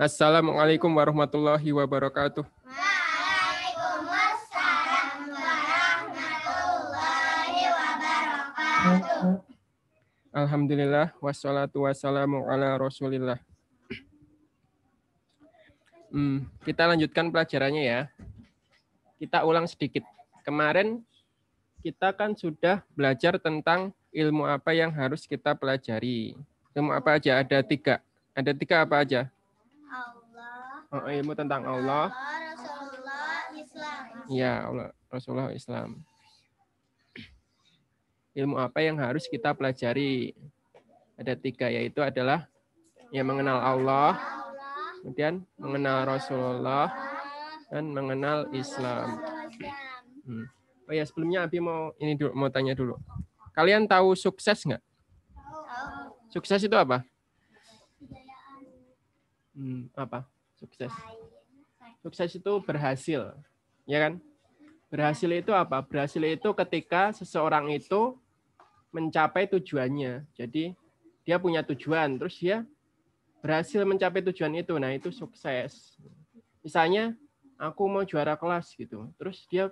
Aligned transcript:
Assalamualaikum 0.00 0.88
warahmatullahi 0.88 1.68
wabarakatuh. 1.68 2.48
Waalaikumsalam 2.48 5.36
warahmatullahi 5.36 7.60
wabarakatuh. 7.68 9.44
Alhamdulillah 10.32 11.12
wassalatu 11.20 11.84
wassalamu 11.84 12.40
ala 12.48 12.80
Rasulillah. 12.80 13.36
Hmm, 16.08 16.48
kita 16.64 16.88
lanjutkan 16.88 17.28
pelajarannya 17.28 17.84
ya. 17.84 18.08
Kita 19.20 19.44
ulang 19.44 19.68
sedikit. 19.68 20.08
Kemarin 20.40 21.04
kita 21.84 22.16
kan 22.16 22.32
sudah 22.32 22.80
belajar 22.96 23.36
tentang 23.36 23.92
ilmu 24.08 24.48
apa 24.48 24.72
yang 24.72 24.88
harus 24.88 25.28
kita 25.28 25.52
pelajari. 25.52 26.32
Ilmu 26.72 26.96
apa 26.96 27.20
aja? 27.20 27.44
Ada 27.44 27.60
tiga. 27.60 28.00
Ada 28.32 28.56
tiga 28.56 28.88
apa 28.88 29.04
aja? 29.04 29.28
Oh, 30.92 31.08
ilmu 31.08 31.32
tentang 31.32 31.64
Allah. 31.64 32.12
Rasulullah, 32.12 33.48
Islam. 33.56 34.02
Ya, 34.28 34.52
Allah, 34.68 34.88
Rasulullah 35.08 35.48
Islam. 35.56 35.88
Ilmu 38.36 38.60
apa 38.60 38.84
yang 38.84 39.00
harus 39.00 39.24
kita 39.24 39.56
pelajari? 39.56 40.36
Ada 41.16 41.32
tiga, 41.32 41.72
yaitu 41.72 42.04
adalah 42.04 42.44
yang 43.08 43.28
mengenal 43.28 43.60
Allah, 43.60 44.16
kemudian 45.00 45.44
mengenal 45.56 46.08
Rasulullah, 46.08 46.88
dan 47.72 47.88
mengenal 47.88 48.48
Islam. 48.52 49.20
Hmm. 50.28 50.44
Oh 50.88 50.92
ya, 50.92 51.04
sebelumnya 51.08 51.48
Abi 51.48 51.56
mau 51.60 51.92
ini 51.96 52.16
dulu, 52.20 52.32
mau 52.36 52.52
tanya 52.52 52.76
dulu. 52.76 53.00
Kalian 53.56 53.88
tahu 53.88 54.12
sukses 54.12 54.64
nggak? 54.64 54.82
Sukses 56.32 56.64
itu 56.64 56.76
apa? 56.76 57.04
Hmm, 59.52 59.88
apa? 59.92 60.24
Sukses. 60.62 60.94
Sukses 62.06 62.30
itu 62.38 62.52
berhasil, 62.62 63.34
ya 63.82 63.98
kan? 63.98 64.22
Berhasil 64.86 65.26
itu 65.26 65.50
apa? 65.50 65.82
Berhasil 65.82 66.22
itu 66.22 66.54
ketika 66.54 67.10
seseorang 67.10 67.74
itu 67.74 68.14
mencapai 68.94 69.50
tujuannya. 69.50 70.22
Jadi 70.38 70.78
dia 71.26 71.36
punya 71.42 71.66
tujuan, 71.66 72.14
terus 72.20 72.38
dia 72.38 72.62
berhasil 73.42 73.82
mencapai 73.82 74.22
tujuan 74.30 74.54
itu. 74.54 74.78
Nah, 74.78 74.94
itu 74.94 75.10
sukses. 75.10 75.98
Misalnya 76.62 77.18
aku 77.58 77.90
mau 77.90 78.06
juara 78.06 78.38
kelas 78.38 78.70
gitu. 78.78 79.10
Terus 79.18 79.42
dia 79.50 79.66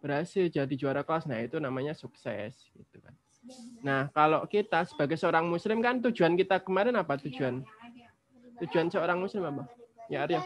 berhasil 0.00 0.48
jadi 0.48 0.74
juara 0.78 1.04
kelas. 1.04 1.28
Nah, 1.28 1.42
itu 1.44 1.60
namanya 1.60 1.92
sukses 1.92 2.56
gitu 2.72 2.96
kan. 3.02 3.12
Nah, 3.82 4.08
kalau 4.14 4.46
kita 4.46 4.86
sebagai 4.86 5.18
seorang 5.18 5.44
muslim 5.50 5.82
kan 5.82 5.98
tujuan 5.98 6.38
kita 6.38 6.62
kemarin 6.62 6.94
apa 6.94 7.18
tujuan? 7.20 7.60
Tujuan 8.62 8.86
seorang 8.88 9.18
muslim 9.18 9.42
apa? 9.42 9.66
Ya, 10.12 10.28
Arya. 10.28 10.44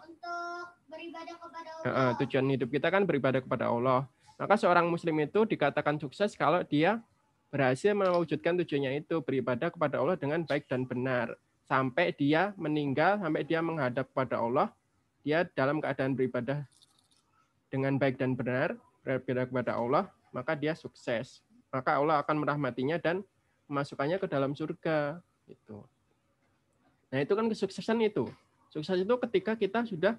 Untuk 0.00 0.64
beribadah 0.88 1.36
kepada 1.36 1.68
Allah. 1.68 1.84
Heeh, 1.84 2.10
tujuan 2.24 2.46
hidup 2.48 2.68
kita 2.72 2.88
kan 2.88 3.04
beribadah 3.04 3.44
kepada 3.44 3.68
Allah. 3.68 4.08
Maka 4.40 4.56
seorang 4.56 4.88
muslim 4.88 5.20
itu 5.20 5.44
dikatakan 5.44 6.00
sukses 6.00 6.32
kalau 6.32 6.64
dia 6.64 7.04
berhasil 7.52 7.92
mewujudkan 7.92 8.56
tujuannya 8.56 9.04
itu 9.04 9.20
beribadah 9.20 9.68
kepada 9.68 10.00
Allah 10.00 10.16
dengan 10.16 10.40
baik 10.48 10.64
dan 10.64 10.88
benar. 10.88 11.36
Sampai 11.68 12.16
dia 12.16 12.56
meninggal, 12.56 13.20
sampai 13.20 13.44
dia 13.44 13.60
menghadap 13.60 14.08
kepada 14.08 14.40
Allah, 14.40 14.72
dia 15.20 15.44
dalam 15.52 15.84
keadaan 15.84 16.16
beribadah 16.16 16.64
dengan 17.68 18.00
baik 18.00 18.16
dan 18.16 18.32
benar, 18.32 18.80
beribadah 19.04 19.44
kepada 19.44 19.72
Allah, 19.76 20.04
maka 20.32 20.56
dia 20.56 20.72
sukses. 20.72 21.44
Maka 21.68 22.00
Allah 22.00 22.24
akan 22.24 22.40
merahmatinya 22.40 22.96
dan 22.96 23.20
memasukkannya 23.68 24.16
ke 24.16 24.24
dalam 24.24 24.56
surga. 24.56 25.20
Gitu. 25.44 25.84
Nah 27.12 27.20
itu 27.20 27.32
kan 27.36 27.46
kesuksesan 27.46 28.00
itu. 28.00 28.24
Sukses 28.72 29.04
itu 29.04 29.14
ketika 29.28 29.52
kita 29.52 29.84
sudah 29.84 30.16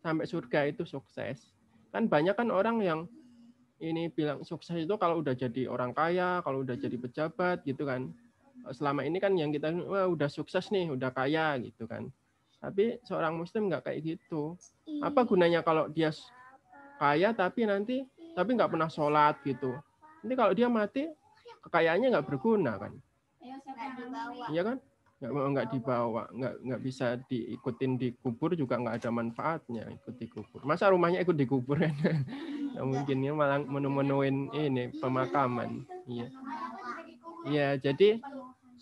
sampai 0.00 0.24
surga 0.24 0.72
itu 0.72 0.88
sukses. 0.88 1.52
Kan 1.92 2.08
banyak 2.08 2.32
kan 2.32 2.48
orang 2.48 2.80
yang 2.80 3.00
ini 3.76 4.08
bilang 4.08 4.40
sukses 4.40 4.72
itu 4.72 4.94
kalau 4.96 5.20
udah 5.20 5.36
jadi 5.36 5.68
orang 5.68 5.92
kaya, 5.92 6.40
kalau 6.40 6.64
udah 6.64 6.72
jadi 6.72 6.96
pejabat 6.96 7.60
gitu 7.68 7.84
kan. 7.84 8.08
Selama 8.72 9.04
ini 9.04 9.20
kan 9.20 9.36
yang 9.36 9.52
kita 9.52 9.76
wah 9.84 10.08
udah 10.08 10.32
sukses 10.32 10.72
nih, 10.72 10.88
udah 10.88 11.12
kaya 11.12 11.60
gitu 11.60 11.84
kan. 11.84 12.08
Tapi 12.64 12.96
seorang 13.04 13.36
muslim 13.36 13.68
nggak 13.68 13.92
kayak 13.92 14.00
gitu. 14.16 14.56
Apa 15.04 15.28
gunanya 15.28 15.60
kalau 15.60 15.92
dia 15.92 16.14
kaya 16.96 17.36
tapi 17.36 17.68
nanti 17.68 18.08
tapi 18.32 18.56
nggak 18.56 18.72
pernah 18.72 18.88
sholat 18.88 19.36
gitu. 19.44 19.76
Nanti 20.24 20.34
kalau 20.38 20.56
dia 20.56 20.70
mati 20.72 21.12
kekayaannya 21.68 22.08
nggak 22.08 22.26
berguna 22.30 22.80
kan. 22.80 22.96
Dibawa. 23.98 24.46
Iya 24.48 24.62
kan? 24.64 24.76
Nggak 25.22 25.32
mau 25.38 25.46
nggak 25.54 25.68
dibawa, 25.70 26.22
nggak 26.34 26.54
nggak 26.66 26.80
bisa 26.82 27.14
diikutin 27.30 27.94
di 27.94 28.10
kubur 28.18 28.58
juga 28.58 28.74
nggak 28.74 28.98
ada 28.98 29.10
manfaatnya 29.14 29.86
ikut 29.86 30.18
di 30.18 30.26
kubur. 30.26 30.66
Masa 30.66 30.90
rumahnya 30.90 31.22
ikut 31.22 31.38
di 31.38 31.46
kubur 31.46 31.78
kan? 31.78 31.94
Nggak 32.74 32.86
mungkin 32.88 33.16
ya 33.22 33.30
malah 33.30 33.62
menu-menuin 33.62 34.50
ini 34.50 34.90
pemakaman. 34.98 35.86
Iya. 36.10 36.26
Iya, 37.46 37.68
jadi 37.78 38.18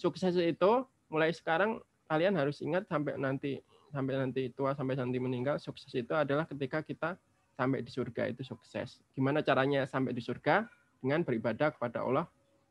sukses 0.00 0.32
itu 0.38 0.72
mulai 1.12 1.34
sekarang 1.36 1.82
kalian 2.08 2.40
harus 2.40 2.64
ingat 2.64 2.88
sampai 2.88 3.20
nanti 3.20 3.60
sampai 3.92 4.16
nanti 4.16 4.48
tua 4.56 4.72
sampai 4.72 4.96
nanti 4.96 5.20
meninggal 5.20 5.60
sukses 5.60 5.92
itu 5.92 6.14
adalah 6.16 6.48
ketika 6.48 6.80
kita 6.80 7.20
sampai 7.52 7.84
di 7.84 7.92
surga 7.92 8.32
itu 8.32 8.40
sukses. 8.40 9.04
Gimana 9.12 9.44
caranya 9.44 9.84
sampai 9.84 10.16
di 10.16 10.24
surga? 10.24 10.64
Dengan 11.04 11.20
beribadah 11.20 11.72
kepada 11.76 12.00
Allah 12.00 12.24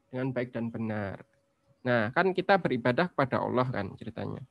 dengan 0.10 0.34
baik 0.34 0.54
dan 0.54 0.74
benar. 0.74 1.22
Nah, 1.80 2.12
kan 2.12 2.28
kita 2.36 2.60
beribadah 2.60 3.08
kepada 3.08 3.40
Allah 3.40 3.68
kan 3.72 3.88
ceritanya. 3.96 4.44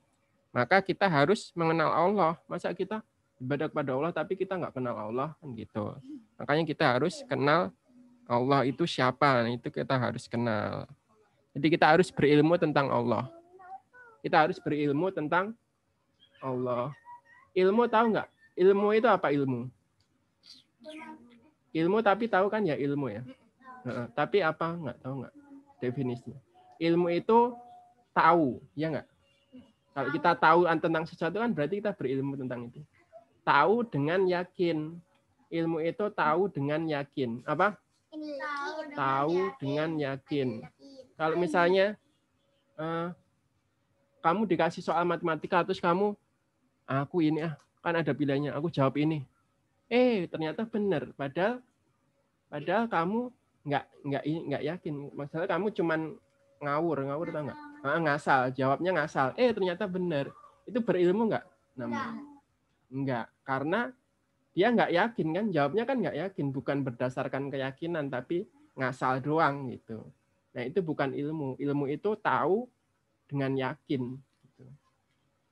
Maka 0.48 0.80
kita 0.80 1.04
harus 1.06 1.52
mengenal 1.52 1.92
Allah. 1.92 2.32
Masa 2.48 2.72
kita 2.72 3.04
ibadah 3.38 3.70
kepada 3.70 3.90
Allah 3.94 4.10
tapi 4.10 4.34
kita 4.34 4.58
nggak 4.58 4.74
kenal 4.74 4.96
Allah 4.96 5.36
kan 5.38 5.48
gitu. 5.54 5.94
Makanya 6.40 6.64
kita 6.66 6.84
harus 6.96 7.22
kenal 7.28 7.70
Allah 8.24 8.64
itu 8.64 8.88
siapa. 8.88 9.44
Nah, 9.44 9.52
itu 9.52 9.68
kita 9.68 9.94
harus 9.94 10.24
kenal. 10.26 10.88
Jadi 11.52 11.66
kita 11.68 11.86
harus 11.88 12.08
berilmu 12.08 12.56
tentang 12.56 12.88
Allah. 12.88 13.28
Kita 14.24 14.48
harus 14.48 14.58
berilmu 14.58 15.12
tentang 15.12 15.54
Allah. 16.40 16.90
Ilmu 17.54 17.86
tahu 17.86 18.14
nggak? 18.14 18.28
Ilmu 18.58 18.88
itu 18.96 19.06
apa 19.06 19.30
ilmu? 19.30 19.70
Ilmu 21.76 21.98
tapi 22.00 22.26
tahu 22.26 22.48
kan 22.50 22.64
ya 22.64 22.74
ilmu 22.74 23.06
ya. 23.12 23.22
Tapi 24.16 24.42
apa 24.42 24.74
nggak 24.74 24.98
tahu 25.04 25.22
nggak 25.22 25.34
definisinya? 25.78 26.40
Ilmu 26.78 27.10
itu 27.10 27.54
tahu, 28.14 28.62
ya 28.78 28.90
nggak? 28.90 29.08
Kalau 29.94 30.10
kita 30.14 30.30
tahu 30.38 30.60
tentang 30.78 31.04
sesuatu 31.10 31.36
kan 31.42 31.50
berarti 31.50 31.82
kita 31.82 31.90
berilmu 31.90 32.38
tentang 32.38 32.70
itu. 32.70 32.80
Tahu 33.42 33.82
dengan 33.90 34.22
yakin. 34.30 34.94
Ilmu 35.50 35.82
itu 35.82 36.04
tahu 36.14 36.46
dengan 36.52 36.86
yakin. 36.86 37.42
Apa? 37.42 37.74
Tahu 38.94 39.58
dengan 39.58 39.98
yakin. 39.98 40.62
Kalau 41.18 41.34
misalnya 41.34 41.98
eh, 42.78 43.08
kamu 44.22 44.46
dikasih 44.46 44.82
soal 44.82 45.02
matematika 45.02 45.66
terus 45.66 45.82
kamu 45.82 46.14
aku 46.86 47.22
ini 47.22 47.46
ah 47.46 47.54
kan 47.82 47.94
ada 47.94 48.12
pilihannya 48.12 48.50
aku 48.52 48.68
jawab 48.68 48.98
ini 48.98 49.22
eh 49.88 50.26
ternyata 50.26 50.66
benar 50.66 51.08
padahal 51.14 51.62
padahal 52.50 52.84
kamu 52.90 53.20
nggak 53.68 53.84
nggak 54.04 54.22
nggak 54.24 54.62
yakin 54.64 54.94
masalah 55.12 55.46
kamu 55.46 55.72
cuman 55.72 56.00
ngawur 56.58 56.98
ngawur 57.06 57.26
tau 57.30 57.42
nggak? 57.46 57.60
Ah, 57.86 57.98
ngasal 58.02 58.50
jawabnya 58.52 58.90
ngasal. 58.94 59.34
Eh 59.38 59.50
ternyata 59.54 59.86
benar. 59.86 60.30
Itu 60.66 60.82
berilmu 60.82 61.30
nggak? 61.30 61.44
Namanya 61.78 62.18
nggak. 62.90 63.26
Karena 63.46 63.80
dia 64.52 64.66
nggak 64.74 64.90
yakin 64.92 65.28
kan? 65.34 65.46
Jawabnya 65.54 65.84
kan 65.86 65.96
nggak 66.02 66.16
yakin. 66.28 66.46
Bukan 66.50 66.76
berdasarkan 66.82 67.50
keyakinan 67.52 68.10
tapi 68.10 68.50
ngasal 68.74 69.22
doang 69.22 69.70
gitu. 69.70 70.02
Nah 70.54 70.62
itu 70.66 70.82
bukan 70.82 71.14
ilmu. 71.14 71.54
Ilmu 71.58 71.84
itu 71.90 72.18
tahu 72.18 72.66
dengan 73.28 73.52
yakin 73.52 74.16
gitu. 74.16 74.64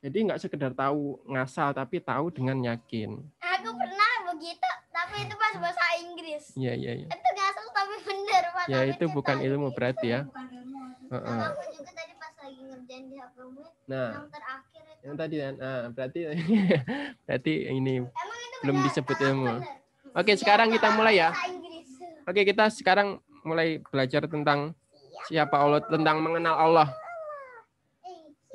jadi 0.00 0.16
nggak 0.32 0.40
sekedar 0.40 0.72
tahu 0.72 1.20
ngasal 1.28 1.76
tapi 1.76 2.00
tahu 2.00 2.32
dengan 2.32 2.56
yakin. 2.64 3.20
Aku 3.36 3.68
pernah 3.76 4.12
begitu, 4.32 4.70
tapi 4.88 5.28
itu 5.28 5.34
pas 5.36 5.54
bahasa 5.60 5.84
Inggris. 6.00 6.44
iya 6.56 6.72
iya 6.72 6.92
iya. 7.04 7.08
Itu 7.12 7.28
ngasal 7.36 7.66
tapi 7.76 7.96
bener. 8.00 8.42
Pak. 8.48 8.64
ya 8.72 8.80
itu 8.88 9.04
bukan 9.12 9.44
ilmu 9.44 9.68
berarti 9.76 10.06
ya 10.16 10.20
Heeh. 11.06 11.40
Aku 11.54 11.62
juga 11.70 11.92
tadi 11.94 12.12
pas 12.18 12.32
lagi 12.42 12.62
ngerjain 12.66 13.04
di 13.06 13.16
HP 13.16 13.36
nah 13.86 14.10
yang 14.10 14.26
terakhir 14.34 14.82
itu. 14.82 15.02
yang 15.06 15.14
tadi 15.14 15.36
kan 15.38 15.54
ah, 15.62 15.82
berarti 15.94 16.20
berarti 17.26 17.52
ini 17.70 17.94
Emang 18.02 18.10
itu 18.10 18.58
belum 18.66 18.76
disebut 18.90 19.16
ilmu. 19.22 19.46
bener. 19.62 19.84
Oke, 20.16 20.32
Iya, 20.32 20.40
sekarang 20.40 20.68
kita 20.72 20.88
mulai 20.96 21.14
ya. 21.20 21.30
Oke, 22.26 22.42
kita 22.42 22.72
sekarang 22.72 23.20
mulai 23.46 23.78
belajar 23.78 24.26
tentang 24.26 24.74
siapa 25.28 25.54
Allah, 25.54 25.78
tentang 25.86 26.18
mengenal 26.18 26.56
Allah. 26.56 26.88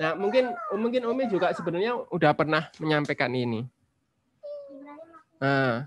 Nah, 0.01 0.17
mungkin 0.17 0.49
mungkin 0.75 1.05
Umi 1.05 1.29
juga 1.29 1.53
sebenarnya 1.53 1.95
udah 2.09 2.33
pernah 2.33 2.67
menyampaikan 2.81 3.29
ini. 3.31 3.63
Nah, 5.37 5.85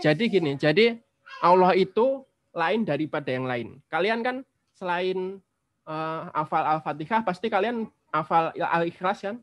jadi 0.00 0.24
gini, 0.26 0.56
jadi 0.56 0.96
Allah 1.44 1.76
itu 1.76 2.24
lain 2.56 2.88
daripada 2.88 3.28
yang 3.28 3.44
lain. 3.44 3.78
Kalian 3.92 4.24
kan 4.24 4.36
selain 4.76 5.40
eh, 5.88 6.22
hafal 6.36 6.64
Al-Fatihah, 6.78 7.24
pasti 7.24 7.48
kalian 7.48 7.88
hafal 8.12 8.52
al-ikhlas 8.54 9.24
kan? 9.24 9.36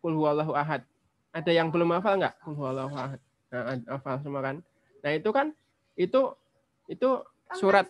Kul 0.00 0.16
huwallahu 0.16 0.56
ahad. 0.56 0.86
Ada 1.30 1.52
yang 1.52 1.68
belum 1.68 1.92
hafal 1.94 2.16
nggak? 2.16 2.34
Kul 2.40 2.56
huwallahu 2.56 2.94
ahad. 2.94 3.20
Nah, 3.50 3.76
hafal 3.98 4.16
semua 4.22 4.40
kan? 4.40 4.56
Nah, 5.02 5.10
itu 5.12 5.30
kan 5.34 5.52
itu 5.98 6.32
itu 6.86 7.10
surat 7.58 7.86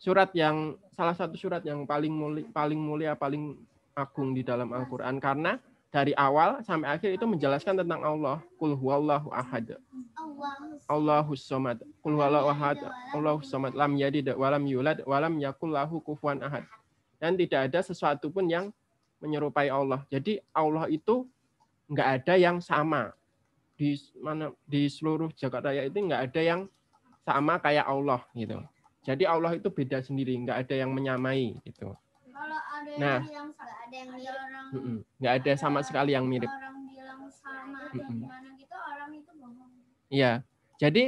surat 0.00 0.32
yang 0.36 0.76
salah 0.92 1.16
satu 1.16 1.36
surat 1.36 1.64
yang 1.64 1.84
paling 1.88 2.12
mulia, 2.12 2.44
paling 2.52 2.80
mulia, 2.80 3.12
paling 3.16 3.56
agung 3.94 4.34
di 4.34 4.42
dalam 4.42 4.68
Al-Qur'an 4.74 5.16
karena 5.22 5.56
dari 5.94 6.10
awal 6.18 6.58
sampai 6.66 6.98
akhir 6.98 7.14
itu 7.14 7.22
menjelaskan 7.22 7.78
tentang 7.78 8.02
Allah. 8.02 8.42
Kul 8.58 8.74
huwallahu 8.74 9.30
ahad. 9.30 9.78
Allahus 10.90 11.46
somad. 11.46 11.78
Kul 12.02 12.18
huwallahu 12.18 12.50
ahad. 12.50 12.82
Allahus 13.14 13.46
somad. 13.46 13.78
Lam 13.78 13.94
yalid 13.94 14.34
wa 14.34 14.50
lam 14.50 14.66
yulad 14.66 15.06
wa 15.06 15.22
lam 15.22 15.38
yakul 15.38 15.70
lahu 15.70 16.02
kufuwan 16.02 16.42
ahad. 16.42 16.66
Dan 17.22 17.38
tidak 17.38 17.70
ada 17.70 17.78
sesuatu 17.86 18.26
pun 18.26 18.50
yang 18.50 18.74
menyerupai 19.22 19.70
Allah. 19.70 20.02
Jadi 20.10 20.42
Allah 20.50 20.90
itu 20.90 21.30
nggak 21.86 22.08
ada 22.18 22.34
yang 22.42 22.58
sama 22.58 23.14
di 23.78 23.94
mana 24.18 24.50
di 24.66 24.90
seluruh 24.90 25.30
jagat 25.38 25.62
raya 25.62 25.86
itu 25.86 25.94
nggak 25.94 26.22
ada 26.30 26.40
yang 26.42 26.60
sama 27.22 27.62
kayak 27.62 27.86
Allah 27.86 28.18
gitu. 28.34 28.58
Jadi 29.06 29.28
Allah 29.28 29.54
itu 29.54 29.68
beda 29.68 30.00
sendiri, 30.00 30.32
nggak 30.42 30.66
ada 30.66 30.74
yang 30.74 30.90
menyamai 30.90 31.54
gitu. 31.62 31.94
Ada 32.58 32.90
yang 32.90 33.00
Nah. 33.02 33.18
bilang 33.22 33.48
nggak 33.54 33.76
ada 33.84 33.96
yang 33.96 34.10
orang 34.14 34.66
Mm-mm. 34.74 34.96
Nggak 35.20 35.34
ada 35.40 35.52
sama 35.58 35.80
sekali 35.82 36.10
yang 36.14 36.26
mirip. 36.26 36.50
orang 36.50 36.76
bilang 36.86 37.20
sama 37.30 37.78
Mm-mm. 37.92 38.18
gimana 38.22 38.48
gitu 38.58 38.76
orang 38.76 39.10
itu 39.14 39.32
bohong. 39.38 39.70
Iya. 40.10 40.32
Jadi 40.78 41.04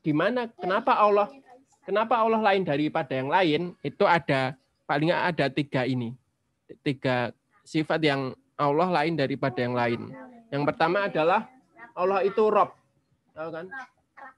gimana? 0.00 0.40
Kenapa 0.56 0.92
Allah 0.96 1.28
Kenapa 1.84 2.16
Allah 2.16 2.40
lain 2.40 2.64
daripada 2.64 3.12
yang 3.12 3.28
lain? 3.28 3.62
Itu 3.84 4.08
ada 4.08 4.56
paling 4.88 5.12
nggak 5.12 5.24
ada 5.36 5.46
tiga 5.52 5.84
ini, 5.84 6.16
tiga 6.80 7.28
sifat 7.60 8.00
yang 8.00 8.32
Allah 8.56 8.88
lain 8.88 9.20
daripada 9.20 9.60
yang 9.60 9.76
lain. 9.76 10.08
Yang 10.48 10.62
pertama 10.64 11.12
adalah 11.12 11.44
Allah 11.92 12.24
itu 12.24 12.40
Rob, 12.48 12.72
tahu 13.36 13.48
kan? 13.52 13.66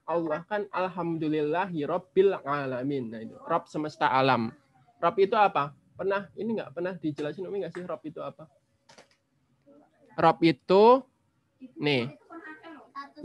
Allah 0.07 0.39
kan 0.43 0.67
Alhamdulillahi 0.75 1.87
Robbil 1.87 2.35
Alamin. 2.43 3.15
Nah 3.15 3.23
itu 3.23 3.35
Rob 3.47 3.63
semesta 3.71 4.11
alam. 4.11 4.51
Rob 4.99 5.15
itu 5.15 5.35
apa? 5.39 5.71
Pernah 5.97 6.29
ini 6.37 6.49
nggak 6.61 6.71
pernah 6.77 6.93
dijelasin 6.93 7.49
Umi 7.49 7.65
nggak 7.65 7.73
sih 7.73 7.83
Rob 7.83 8.01
itu 8.05 8.21
apa? 8.21 8.45
Rob 10.13 10.37
itu 10.45 11.01
nih 11.81 12.13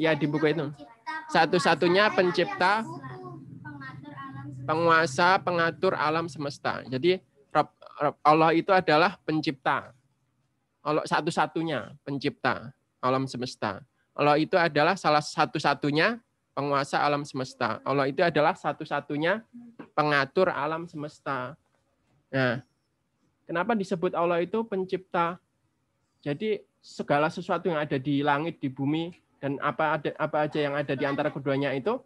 Ya, 0.01 0.17
di 0.17 0.25
buku 0.25 0.49
itu. 0.49 0.73
Satu-satunya 1.29 2.09
pencipta, 2.17 2.81
penguasa 4.65 5.37
pengatur 5.37 5.93
alam 5.93 6.33
semesta. 6.33 6.81
Jadi 6.89 7.21
Rob- 7.53 7.77
Rob- 8.01 8.21
Allah 8.25 8.57
itu 8.57 8.73
adalah 8.73 9.21
pencipta. 9.21 9.93
Allah 10.81 11.05
satu-satunya 11.05 11.93
pencipta 12.03 12.73
alam 13.05 13.29
semesta. 13.29 13.85
Allah 14.17 14.41
itu 14.41 14.57
adalah 14.57 14.97
salah 14.97 15.21
satu-satunya 15.21 16.17
penguasa 16.57 17.01
alam 17.01 17.23
semesta. 17.25 17.81
Allah 17.85 18.09
itu 18.09 18.21
adalah 18.25 18.57
satu-satunya 18.57 19.45
pengatur 19.93 20.49
alam 20.49 20.89
semesta. 20.89 21.53
Nah, 22.33 22.65
kenapa 23.45 23.77
disebut 23.77 24.17
Allah 24.17 24.41
itu 24.41 24.65
pencipta? 24.65 25.37
Jadi 26.25 26.65
segala 26.81 27.29
sesuatu 27.29 27.69
yang 27.69 27.79
ada 27.79 28.01
di 28.01 28.25
langit, 28.25 28.59
di 28.59 28.73
bumi, 28.73 29.13
dan 29.39 29.61
apa 29.61 30.01
ada 30.01 30.11
apa 30.17 30.49
aja 30.49 30.59
yang 30.59 30.75
ada 30.75 30.95
di 30.97 31.05
antara 31.05 31.29
keduanya 31.29 31.75
itu 31.77 32.01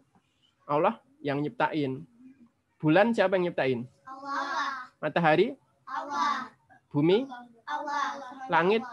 Allah 0.67 0.99
yang 1.23 1.39
nyiptain. 1.39 2.03
Bulan 2.77 3.15
siapa 3.15 3.39
yang 3.39 3.49
nyiptain? 3.49 3.79
Allah, 4.05 4.91
Matahari, 5.01 5.55
Allah, 5.87 6.51
bumi, 6.91 7.25
Allah, 7.65 8.03
Langit. 8.51 8.83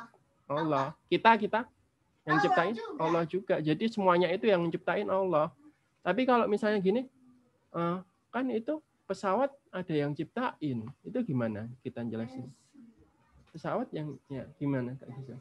Allah. 0.45 0.93
Kita 1.09 1.41
kita 1.41 1.65
yang 2.25 2.37
Allah 2.37 2.45
ciptain 2.45 2.75
juga. 2.77 3.01
Allah 3.01 3.25
juga. 3.29 3.55
Jadi 3.61 3.85
semuanya 3.89 4.29
itu 4.33 4.49
yang 4.49 4.61
menciptain 4.65 5.09
Allah. 5.09 5.53
Tapi 6.05 6.29
kalau 6.29 6.45
misalnya 6.49 6.81
gini, 6.81 7.09
eh, 7.73 7.97
kan 8.33 8.45
itu 8.53 8.81
pesawat 9.05 9.53
ada 9.71 9.95
yang 9.95 10.13
ciptain. 10.17 10.89
Itu 11.05 11.19
gimana 11.25 11.69
kita 11.85 12.05
jelasin? 12.05 12.49
Pesawat 13.55 13.87
yang 13.95 14.19
ya 14.27 14.49
gimana 14.59 14.99
Kak 14.99 15.09
Gisel? 15.15 15.39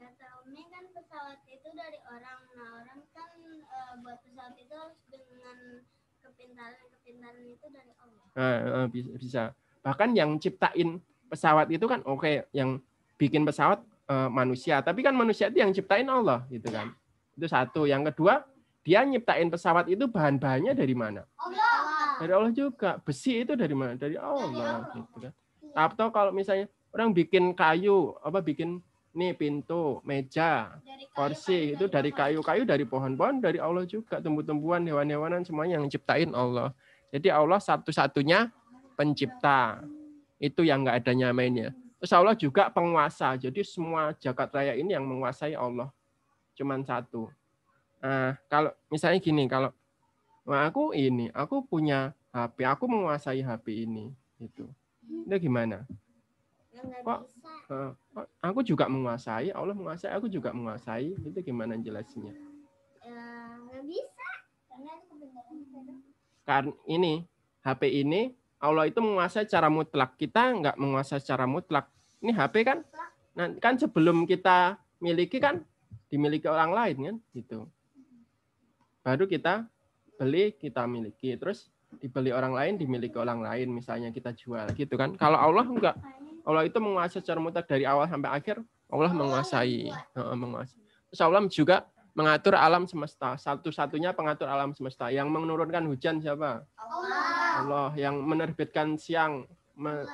Kata 0.00 0.26
Umi 0.42 0.66
kan 0.66 0.84
pesawat 0.90 1.40
itu 1.46 1.68
dari 1.76 2.00
orang. 2.10 2.40
Nah 2.58 2.68
orang 2.82 3.00
kan 3.14 3.30
eh, 3.54 3.94
buat 4.02 4.18
pesawat 4.24 4.54
itu 4.58 4.74
harus 4.74 4.98
dengan 5.06 5.84
kepintaran-kepintaran 6.26 7.46
itu 7.46 7.66
dari 7.70 7.92
Allah. 8.02 8.24
Nah, 8.34 8.56
eh, 8.82 8.86
bisa, 8.90 9.10
bisa. 9.14 9.42
Bahkan 9.86 10.18
yang 10.18 10.34
ciptain 10.42 10.98
pesawat 11.30 11.70
itu 11.70 11.86
kan 11.86 12.02
oke, 12.02 12.50
yang 12.50 12.82
bikin 13.14 13.46
pesawat 13.46 13.78
eh, 14.10 14.30
manusia. 14.32 14.82
Tapi 14.82 15.06
kan 15.06 15.14
manusia 15.14 15.46
itu 15.46 15.62
yang 15.62 15.70
ciptain 15.70 16.08
Allah, 16.10 16.42
gitu 16.50 16.66
kan? 16.74 16.90
Itu 17.38 17.46
satu. 17.46 17.86
Yang 17.86 18.10
kedua, 18.10 18.42
dia 18.82 19.06
nyiptain 19.06 19.46
pesawat 19.50 19.86
itu 19.86 20.10
bahan-bahannya 20.10 20.74
dari 20.74 20.94
mana? 20.98 21.22
Allah. 21.38 21.75
Dari 22.16 22.32
Allah 22.32 22.52
juga. 22.52 23.00
Besi 23.02 23.44
itu 23.44 23.52
dari 23.54 23.74
mana? 23.76 23.94
Dari 23.96 24.16
Allah, 24.16 24.88
gitu 24.96 25.16
kan? 25.20 25.32
Atau 25.76 26.08
kalau 26.08 26.32
misalnya 26.32 26.66
orang 26.92 27.12
bikin 27.12 27.52
kayu, 27.52 28.16
apa 28.24 28.40
bikin 28.40 28.80
nih 29.16 29.32
pintu, 29.32 30.00
meja, 30.04 30.76
Dari 30.84 31.08
kayu 31.08 31.16
kursi 31.16 31.58
itu 31.72 31.88
dari 31.88 32.12
kayu, 32.12 32.44
kayu 32.44 32.68
dari 32.68 32.84
pohon-pohon 32.84 33.40
dari 33.40 33.56
Allah 33.56 33.88
juga, 33.88 34.20
tumbuh-tumbuhan, 34.20 34.84
hewan-hewanan 34.84 35.44
semuanya 35.44 35.80
yang 35.80 35.88
ciptain 35.88 36.32
Allah. 36.36 36.72
Jadi 37.12 37.32
Allah 37.32 37.60
satu-satunya 37.60 38.52
pencipta. 38.96 39.80
Itu 40.36 40.68
yang 40.68 40.84
nggak 40.84 41.00
ada 41.00 41.12
nyamainnya. 41.16 41.72
Terus 41.96 42.12
Allah 42.12 42.36
juga 42.36 42.68
penguasa. 42.68 43.40
Jadi 43.40 43.64
semua 43.64 44.12
jagat 44.20 44.52
raya 44.52 44.76
ini 44.76 44.92
yang 44.92 45.08
menguasai 45.08 45.56
Allah. 45.56 45.88
Cuman 46.52 46.84
satu. 46.84 47.32
Nah, 48.04 48.36
kalau 48.52 48.72
misalnya 48.92 49.16
gini, 49.16 49.48
kalau 49.48 49.72
"Wah, 50.46 50.70
aku 50.70 50.94
ini, 50.94 51.26
aku 51.34 51.66
punya 51.66 52.14
HP, 52.30 52.62
aku 52.62 52.86
menguasai 52.86 53.42
HP 53.42 53.82
ini, 53.82 54.14
itu. 54.38 54.70
Itu 55.26 55.36
gimana? 55.42 55.82
Kok? 57.02 57.20
kok 57.66 58.26
aku 58.38 58.62
juga 58.62 58.86
menguasai, 58.86 59.50
Allah 59.50 59.74
menguasai, 59.74 60.14
aku 60.14 60.30
juga 60.30 60.54
menguasai. 60.54 61.18
Itu 61.18 61.38
gimana 61.42 61.74
jelasnya? 61.82 62.30
Ya, 63.02 63.58
nggak 63.58 63.82
bisa. 63.90 64.28
Karena 66.46 66.72
ini 66.86 67.26
HP 67.66 67.82
ini 68.06 68.30
Allah 68.62 68.86
itu 68.86 69.02
menguasai 69.02 69.50
secara 69.50 69.66
mutlak. 69.66 70.14
Kita 70.14 70.54
nggak 70.54 70.76
menguasai 70.78 71.18
secara 71.18 71.44
mutlak. 71.44 71.90
Ini 72.22 72.32
HP 72.32 72.54
kan, 72.62 72.86
nah, 73.34 73.50
kan 73.58 73.74
sebelum 73.76 74.24
kita 74.24 74.78
miliki 75.02 75.42
kan 75.42 75.66
dimiliki 76.06 76.46
orang 76.46 76.70
lain 76.70 76.96
kan, 77.02 77.16
gitu. 77.34 77.66
Baru 79.02 79.26
kita 79.26 79.66
beli, 80.16 80.52
kita 80.56 80.84
miliki. 80.88 81.36
Terus 81.36 81.68
dibeli 82.00 82.34
orang 82.34 82.52
lain, 82.52 82.74
dimiliki 82.76 83.16
orang 83.16 83.40
lain. 83.44 83.70
Misalnya 83.72 84.10
kita 84.10 84.32
jual, 84.36 84.66
gitu 84.74 84.96
kan. 84.96 85.14
Kalau 85.16 85.38
Allah 85.38 85.64
enggak, 85.64 85.96
Allah 86.42 86.62
itu 86.66 86.78
menguasai 86.80 87.22
secara 87.22 87.38
mutlak 87.38 87.68
dari 87.68 87.84
awal 87.86 88.08
sampai 88.08 88.30
akhir. 88.32 88.60
Allah 88.86 89.10
menguasai, 89.10 89.90
menguasai. 90.14 90.78
Terus 91.10 91.20
Allah 91.22 91.42
juga 91.50 91.76
mengatur 92.16 92.54
alam 92.56 92.88
semesta. 92.88 93.36
Satu-satunya 93.36 94.16
pengatur 94.16 94.48
alam 94.48 94.72
semesta. 94.72 95.12
Yang 95.12 95.28
menurunkan 95.30 95.84
hujan 95.90 96.22
siapa? 96.22 96.64
Allah. 96.80 97.24
Allah. 97.60 97.88
Yang 97.94 98.14
menerbitkan 98.24 98.96
siang. 98.96 99.44
me- 99.76 100.08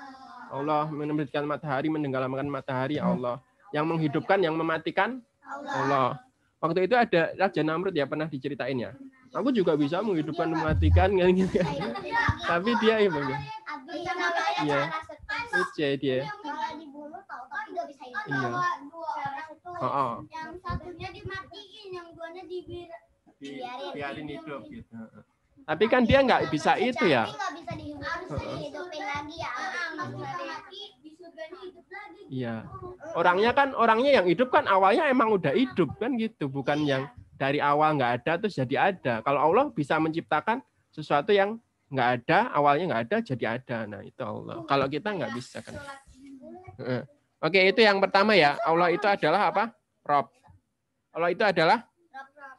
Allah 0.52 0.84
menerbitkan 0.92 1.48
matahari, 1.48 1.88
menenggelamkan 1.88 2.44
matahari. 2.44 3.00
Allah. 3.00 3.40
Yang 3.72 3.84
menghidupkan, 3.88 4.38
yang 4.42 4.52
mematikan. 4.58 5.22
Allah. 5.48 6.20
Waktu 6.62 6.86
itu 6.86 6.94
ada 6.94 7.34
Raja 7.34 7.62
Namrud 7.64 7.94
ya 7.96 8.06
pernah 8.06 8.28
diceritain 8.30 8.76
ya. 8.78 8.92
Aku 9.32 9.48
juga 9.48 9.72
bisa 9.80 10.04
menghidupkan, 10.04 10.52
mematikan, 10.52 11.08
kan 11.16 11.28
gitu. 11.32 11.64
Tapi 12.44 12.70
dia 12.84 13.00
ya 13.00 13.08
bang. 13.08 13.28
Bisa 13.88 14.12
namanya 14.12 14.52
Iya. 14.62 14.82
Uce 15.52 15.88
dia. 15.96 16.18
Kalau 16.28 16.72
dibunuh 16.76 17.22
tahu 17.24 17.44
tapi 17.48 17.68
nggak 17.72 17.86
bisa 17.88 18.04
hidup. 18.04 18.24
Iya. 18.28 18.50
Oh, 19.82 19.86
oh. 19.88 20.12
Yang 20.28 20.52
satunya 20.62 21.08
dimatiin, 21.10 21.88
yang 21.96 22.08
duanya 22.12 22.44
dibir. 22.46 22.88
Biarin 23.96 24.28
hidup 24.28 24.62
gitu. 24.68 24.96
Tapi 25.62 25.84
kan 25.88 26.02
dia 26.04 26.20
nggak 26.22 26.52
bisa 26.52 26.76
itu 26.78 27.04
ya. 27.08 27.24
Harus 27.26 28.42
dihidupin 28.58 29.02
lagi 29.02 29.36
ya. 29.40 29.52
Lagi. 31.42 32.22
Iya. 32.30 32.64
Orangnya 33.18 33.50
kan 33.52 33.74
orangnya 33.74 34.22
yang 34.22 34.26
hidup 34.30 34.48
kan 34.54 34.64
awalnya 34.70 35.10
emang 35.10 35.34
udah 35.34 35.52
hidup 35.52 35.98
kan 35.98 36.14
gitu, 36.16 36.48
bukan 36.48 36.86
yang 36.86 37.10
dari 37.36 37.58
awal 37.58 37.98
nggak 37.98 38.12
ada 38.22 38.32
terus 38.38 38.54
jadi 38.54 38.94
ada. 38.94 39.20
Kalau 39.26 39.40
Allah 39.50 39.68
bisa 39.74 39.98
menciptakan 39.98 40.62
sesuatu 40.94 41.34
yang 41.34 41.58
nggak 41.92 42.08
ada, 42.22 42.48
awalnya 42.56 42.84
nggak 42.94 43.02
ada 43.10 43.16
jadi 43.20 43.44
ada. 43.60 43.78
Nah 43.84 44.00
itu 44.00 44.22
Allah. 44.22 44.64
Kalau 44.64 44.86
kita 44.88 45.12
nggak 45.12 45.32
bisa 45.36 45.60
kan. 45.60 45.76
Oke 47.42 47.60
itu 47.68 47.80
yang 47.82 47.98
pertama 47.98 48.32
ya. 48.38 48.56
Allah 48.62 48.88
itu 48.94 49.04
adalah 49.04 49.50
apa? 49.50 49.74
Rob. 50.06 50.30
Allah 51.12 51.28
itu 51.34 51.42
adalah 51.44 51.84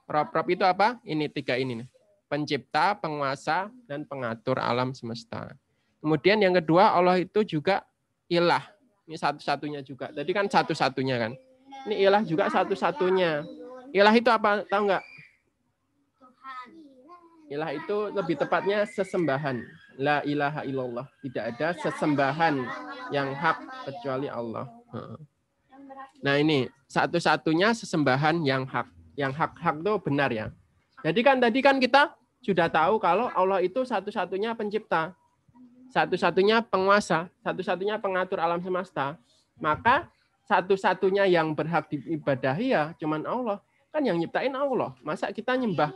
Rob. 0.05 0.27
Rob 0.29 0.47
itu 0.51 0.61
apa? 0.67 0.99
Ini 1.01 1.31
tiga 1.31 1.57
ini 1.57 1.81
nih. 1.81 1.87
Pencipta, 2.29 2.97
penguasa, 2.97 3.69
dan 3.85 4.09
pengatur 4.09 4.57
alam 4.57 4.89
semesta. 4.97 5.53
Kemudian 6.01 6.41
yang 6.41 6.57
kedua 6.57 6.91
Allah 6.97 7.21
itu 7.21 7.45
juga 7.45 7.85
ilah. 8.25 8.72
Ini 9.03 9.17
satu-satunya 9.19 9.83
juga. 9.83 10.09
Tadi 10.15 10.31
kan 10.31 10.47
satu-satunya 10.47 11.15
kan. 11.19 11.31
Ini 11.89 12.07
ilah 12.07 12.23
juga 12.23 12.47
satu-satunya. 12.47 13.43
Ilah 13.91 14.13
itu 14.15 14.29
apa? 14.31 14.63
Tahu 14.63 14.81
nggak? 14.87 15.03
Ilah 17.51 17.69
itu 17.75 17.97
lebih 18.15 18.39
tepatnya 18.39 18.87
sesembahan. 18.87 19.59
La 19.99 20.23
ilaha 20.23 20.63
illallah. 20.63 21.05
Tidak 21.21 21.43
ada 21.43 21.75
sesembahan 21.77 22.55
yang 23.11 23.35
hak 23.35 23.57
kecuali 23.85 24.31
Allah. 24.31 24.65
Nah 26.23 26.39
ini 26.39 26.71
satu-satunya 26.87 27.75
sesembahan 27.75 28.41
yang 28.47 28.63
hak. 28.63 28.87
Yang 29.19 29.31
hak-hak 29.37 29.75
itu 29.83 29.93
benar 30.01 30.29
ya. 30.31 30.47
Jadi 31.03 31.19
kan 31.21 31.37
tadi 31.37 31.59
kan 31.59 31.77
kita 31.77 32.15
sudah 32.39 32.71
tahu 32.71 32.97
kalau 32.97 33.27
Allah 33.35 33.59
itu 33.59 33.83
satu-satunya 33.83 34.55
pencipta. 34.55 35.11
Satu-satunya 35.93 36.65
penguasa. 36.65 37.29
Satu-satunya 37.45 38.01
pengatur 38.01 38.41
alam 38.41 38.57
semesta. 38.65 39.13
Maka 39.61 40.09
satu-satunya 40.49 41.29
yang 41.29 41.53
berhak 41.53 41.85
diibadahi 41.93 42.73
ya 42.73 42.97
cuman 42.97 43.21
Allah. 43.29 43.61
Kan 43.93 44.01
yang 44.01 44.17
nyiptain 44.17 44.57
Allah. 44.57 44.97
Masa 45.05 45.29
kita 45.29 45.53
nyembah 45.53 45.93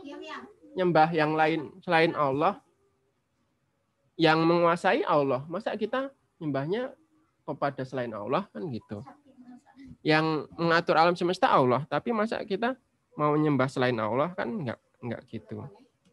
nyembah 0.78 1.10
yang 1.10 1.34
lain 1.34 1.74
selain 1.82 2.14
Allah 2.14 2.62
yang 4.14 4.38
menguasai 4.46 5.02
Allah. 5.02 5.42
Masa 5.50 5.74
kita 5.74 6.14
nyembahnya 6.38 6.94
kepada 7.42 7.82
selain 7.82 8.14
Allah 8.14 8.46
kan 8.54 8.62
gitu. 8.70 9.02
Yang 10.06 10.46
mengatur 10.54 10.94
alam 10.94 11.18
semesta 11.18 11.50
Allah, 11.50 11.82
tapi 11.90 12.14
masa 12.14 12.38
kita 12.46 12.78
mau 13.18 13.34
nyembah 13.34 13.66
selain 13.66 13.98
Allah 13.98 14.30
kan 14.38 14.46
enggak 14.46 14.78
enggak 15.02 15.22
gitu. 15.26 15.66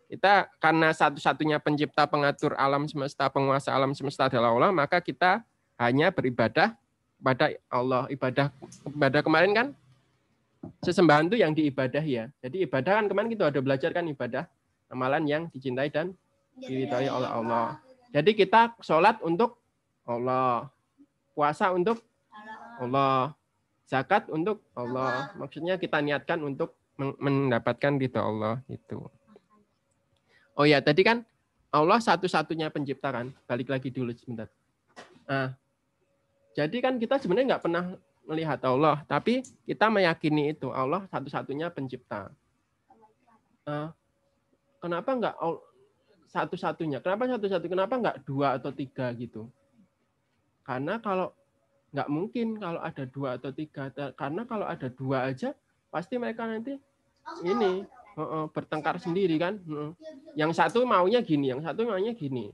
Kita 0.05 0.47
karena 0.61 0.93
satu-satunya 0.93 1.57
pencipta, 1.57 2.05
pengatur 2.05 2.53
alam 2.55 2.85
semesta, 2.85 3.25
penguasa 3.27 3.73
alam 3.73 3.91
semesta 3.97 4.29
adalah 4.29 4.53
Allah, 4.53 4.71
maka 4.71 5.01
kita 5.01 5.41
hanya 5.81 6.13
beribadah 6.13 6.77
kepada 7.17 7.57
Allah. 7.67 8.05
Ibadah 8.13 8.53
ibadah 8.93 9.21
kemarin 9.25 9.51
kan 9.51 9.67
sesembahan 10.85 11.25
itu 11.29 11.37
yang 11.41 11.51
diibadahi 11.57 12.11
ya. 12.13 12.25
Jadi 12.45 12.69
ibadah 12.69 13.01
kan 13.01 13.05
kemarin 13.09 13.29
kita 13.33 13.49
ada 13.49 13.59
belajar 13.61 13.89
kan 13.93 14.05
ibadah 14.05 14.45
amalan 14.93 15.25
yang 15.25 15.41
dicintai 15.49 15.89
dan 15.89 16.13
diridhoi 16.61 17.09
oleh 17.09 17.29
Allah. 17.29 17.81
Jadi 18.13 18.31
kita 18.37 18.77
sholat 18.79 19.19
untuk 19.25 19.59
Allah, 20.05 20.69
puasa 21.33 21.73
untuk 21.73 21.99
Allah, 22.79 23.33
zakat 23.89 24.29
untuk 24.29 24.61
Allah. 24.77 25.33
Maksudnya 25.35 25.75
kita 25.81 25.99
niatkan 25.99 26.39
untuk 26.45 26.77
men- 26.95 27.17
mendapatkan 27.19 27.97
ridho 27.99 28.21
Allah 28.21 28.61
itu. 28.69 29.01
Oh 30.55 30.63
ya, 30.63 30.79
tadi 30.79 31.03
kan 31.03 31.27
Allah 31.69 31.99
satu-satunya 31.99 32.71
pencipta 32.71 33.11
kan. 33.11 33.35
Balik 33.43 33.67
lagi 33.67 33.91
dulu 33.91 34.15
sebentar. 34.15 34.47
Nah, 35.27 35.51
jadi 36.55 36.77
kan 36.79 36.95
kita 36.95 37.19
sebenarnya 37.19 37.55
nggak 37.55 37.63
pernah 37.67 37.85
melihat 38.25 38.63
Allah, 38.63 39.03
tapi 39.05 39.43
kita 39.67 39.91
meyakini 39.91 40.55
itu 40.55 40.71
Allah 40.71 41.03
satu-satunya 41.11 41.67
pencipta. 41.69 42.31
Eh, 43.67 43.89
kenapa 44.79 45.11
nggak 45.11 45.35
satu-satunya? 46.31 47.03
Kenapa 47.03 47.27
satu-satu? 47.35 47.65
Kenapa 47.67 47.93
nggak 47.99 48.17
dua 48.23 48.55
atau 48.55 48.71
tiga 48.71 49.11
gitu? 49.19 49.51
Karena 50.63 50.97
kalau 51.03 51.35
nggak 51.91 52.09
mungkin 52.09 52.55
kalau 52.57 52.79
ada 52.79 53.03
dua 53.03 53.35
atau 53.35 53.51
tiga. 53.51 53.91
Karena 54.15 54.47
kalau 54.47 54.65
ada 54.65 54.87
dua 54.87 55.27
aja, 55.29 55.51
pasti 55.91 56.15
mereka 56.15 56.47
nanti 56.47 56.79
ini 57.43 57.83
heeh, 58.15 58.43
bertengkar 58.51 58.97
sendiri 58.99 59.35
kan. 59.39 59.59
Heeh. 59.61 59.91
Yang 60.35 60.51
satu 60.59 60.83
maunya 60.83 61.23
gini, 61.23 61.51
yang 61.51 61.63
satu 61.63 61.87
maunya 61.87 62.11
gini. 62.11 62.51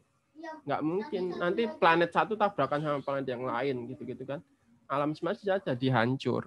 Nggak 0.65 0.81
mungkin. 0.85 1.23
Nanti 1.41 1.65
planet 1.65 2.13
satu 2.13 2.37
tabrakan 2.37 2.81
sama 2.81 2.99
planet 3.01 3.27
yang 3.29 3.43
lain 3.45 3.89
gitu-gitu 3.89 4.23
kan. 4.25 4.39
Alam 4.85 5.17
semesta 5.17 5.57
jadi 5.57 5.87
hancur. 5.95 6.45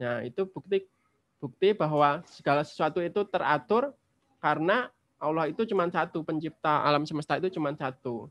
Nah, 0.00 0.24
itu 0.26 0.42
bukti 0.48 0.88
bukti 1.38 1.76
bahwa 1.76 2.24
segala 2.26 2.64
sesuatu 2.64 2.98
itu 3.04 3.20
teratur 3.28 3.92
karena 4.40 4.88
Allah 5.16 5.48
itu 5.48 5.64
cuma 5.64 5.88
satu, 5.88 6.20
pencipta 6.24 6.84
alam 6.84 7.04
semesta 7.08 7.38
itu 7.40 7.48
cuma 7.52 7.72
satu. 7.76 8.28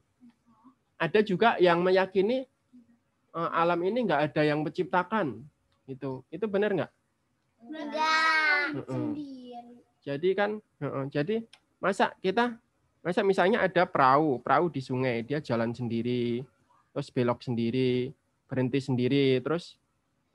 Ada 0.99 1.21
juga 1.25 1.55
yang 1.61 1.81
meyakini 1.81 2.45
eh, 3.35 3.49
alam 3.55 3.79
ini 3.85 4.05
nggak 4.05 4.21
ada 4.33 4.41
yang 4.43 4.61
menciptakan. 4.65 5.39
Itu 5.87 6.25
itu 6.33 6.45
benar 6.49 6.73
nggak? 6.73 6.91
Enggak. 7.61 8.25
Heeh. 8.75 9.44
Jadi 10.05 10.37
kan, 10.37 10.61
heeh, 10.79 11.05
jadi 11.09 11.35
masa 11.81 12.13
kita, 12.21 12.53
masa 13.01 13.25
misalnya 13.25 13.65
ada 13.65 13.89
perahu, 13.89 14.37
perahu 14.37 14.69
di 14.69 14.77
sungai, 14.77 15.25
dia 15.25 15.41
jalan 15.41 15.73
sendiri, 15.73 16.45
terus 16.93 17.09
belok 17.09 17.41
sendiri, 17.41 18.13
berhenti 18.45 18.77
sendiri, 18.77 19.41
terus 19.41 19.81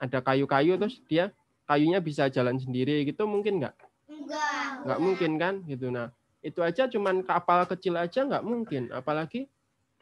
ada 0.02 0.18
kayu-kayu, 0.18 0.74
terus 0.74 0.98
dia 1.06 1.30
kayunya 1.70 2.02
bisa 2.02 2.26
jalan 2.26 2.58
sendiri, 2.58 3.06
gitu 3.06 3.30
mungkin 3.30 3.62
nggak? 3.62 3.74
Enggak. 4.10 4.82
Nggak 4.82 5.00
mungkin 5.00 5.32
kan, 5.38 5.54
gitu. 5.70 5.86
Nah, 5.94 6.10
itu 6.42 6.58
aja 6.66 6.90
cuman 6.90 7.22
kapal 7.22 7.62
kecil 7.70 7.94
aja 7.94 8.26
nggak 8.26 8.42
mungkin, 8.42 8.90
apalagi 8.90 9.46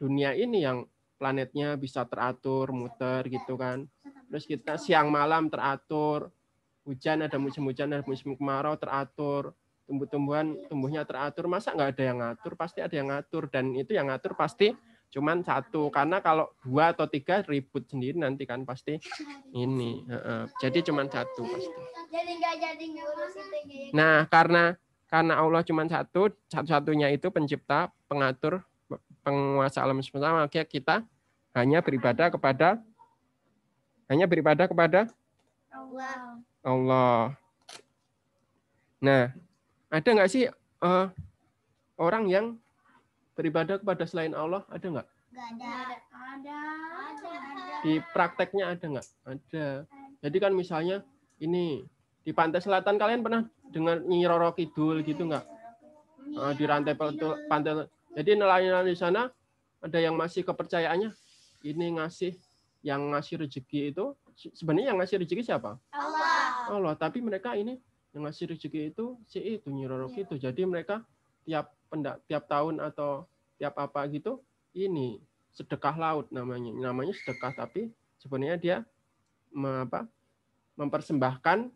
dunia 0.01 0.33
ini 0.33 0.65
yang 0.65 0.89
planetnya 1.21 1.77
bisa 1.77 2.09
teratur, 2.09 2.73
muter 2.73 3.21
gitu 3.29 3.53
kan. 3.53 3.85
Terus 4.33 4.49
kita 4.49 4.81
siang 4.81 5.13
malam 5.13 5.45
teratur, 5.53 6.33
hujan 6.89 7.21
ada 7.21 7.37
musim 7.37 7.61
hujan 7.69 7.93
ada 7.93 8.01
musim 8.09 8.33
kemarau 8.33 8.73
teratur, 8.73 9.53
tumbuh-tumbuhan 9.85 10.57
tumbuhnya 10.65 11.05
teratur. 11.05 11.45
Masa 11.45 11.77
nggak 11.77 11.93
ada 11.93 12.03
yang 12.03 12.17
ngatur? 12.17 12.57
Pasti 12.57 12.81
ada 12.81 12.95
yang 12.97 13.13
ngatur 13.13 13.45
dan 13.53 13.77
itu 13.77 13.93
yang 13.93 14.09
ngatur 14.09 14.33
pasti 14.33 14.73
cuman 15.13 15.45
satu. 15.45 15.93
Karena 15.93 16.17
kalau 16.21 16.49
dua 16.65 16.97
atau 16.97 17.05
tiga 17.05 17.45
ribut 17.45 17.85
sendiri 17.85 18.17
nanti 18.17 18.49
kan 18.49 18.65
pasti 18.65 18.97
ini. 19.53 20.01
Jadi 20.57 20.81
cuman 20.89 21.05
satu 21.05 21.45
pasti. 21.45 21.81
Nah, 23.93 24.25
karena 24.25 24.73
karena 25.09 25.41
Allah 25.41 25.65
cuma 25.65 25.85
satu, 25.89 26.29
satu-satunya 26.53 27.09
itu 27.13 27.33
pencipta, 27.33 27.89
pengatur, 28.05 28.61
penguasa 29.25 29.81
alam 29.81 30.01
semesta, 30.05 30.29
maka 30.29 30.61
kita 30.65 31.01
hanya 31.57 31.81
beribadah 31.81 32.29
kepada 32.29 32.77
hanya 34.05 34.29
beribadah 34.29 34.69
kepada 34.69 35.09
Allah. 35.73 36.37
Allah. 36.63 37.33
Nah, 38.99 39.31
ada 39.87 40.09
nggak 40.11 40.31
sih 40.31 40.47
eh, 40.51 41.05
orang 41.95 42.27
yang 42.27 42.45
beribadah 43.39 43.79
kepada 43.79 44.03
selain 44.03 44.35
Allah? 44.35 44.67
Ada 44.67 44.85
nggak? 44.87 45.07
Ada. 45.35 45.71
Ada. 46.11 46.59
Ada. 47.15 47.75
Di 47.83 47.93
prakteknya 48.11 48.75
ada 48.75 48.85
nggak? 48.85 49.07
Ada. 49.23 49.67
Jadi 50.19 50.37
kan 50.37 50.51
misalnya 50.51 50.99
ini 51.39 51.87
di 52.27 52.31
pantai 52.35 52.59
selatan 52.59 52.99
kalian 52.99 53.23
pernah 53.23 53.47
dengar 53.71 54.03
Nyi 54.03 54.27
Roro 54.27 54.51
Kidul 54.51 54.99
gitu 55.07 55.23
nggak? 55.23 55.45
Eh, 56.35 56.53
di 56.59 56.63
rantai 56.67 56.93
pantai. 57.47 57.87
Jadi 58.19 58.35
nelayan 58.35 58.83
di 58.83 58.97
sana 58.99 59.31
ada 59.79 59.97
yang 59.97 60.19
masih 60.19 60.43
kepercayaannya 60.43 61.15
ini 61.63 61.95
ngasih 61.95 62.35
yang 62.83 63.15
ngasih 63.15 63.43
rezeki 63.43 63.95
itu 63.95 64.15
sebenarnya 64.55 64.95
yang 64.95 64.99
ngasih 64.99 65.23
rezeki 65.23 65.43
siapa? 65.43 65.79
Allah. 65.95 66.28
Allah, 66.69 66.93
tapi 66.93 67.19
mereka 67.19 67.57
ini 67.57 67.81
yang 68.13 68.25
ngasih 68.25 68.53
rezeki 68.53 68.93
itu 68.93 69.17
si 69.29 69.39
itu 69.41 69.69
Nyi 69.69 69.85
Roro 69.85 70.09
itu. 70.13 70.37
Jadi 70.37 70.65
mereka 70.65 71.05
tiap 71.45 71.73
pendak 71.89 72.21
tiap 72.25 72.45
tahun 72.45 72.81
atau 72.81 73.25
tiap 73.57 73.77
apa 73.77 74.05
gitu 74.09 74.41
ini 74.73 75.21
sedekah 75.53 75.97
laut 75.97 76.29
namanya. 76.29 76.73
Namanya 76.73 77.13
sedekah 77.13 77.53
tapi 77.53 77.89
sebenarnya 78.21 78.57
dia 78.57 78.77
me- 79.53 79.85
apa, 79.89 80.05
mempersembahkan 80.77 81.69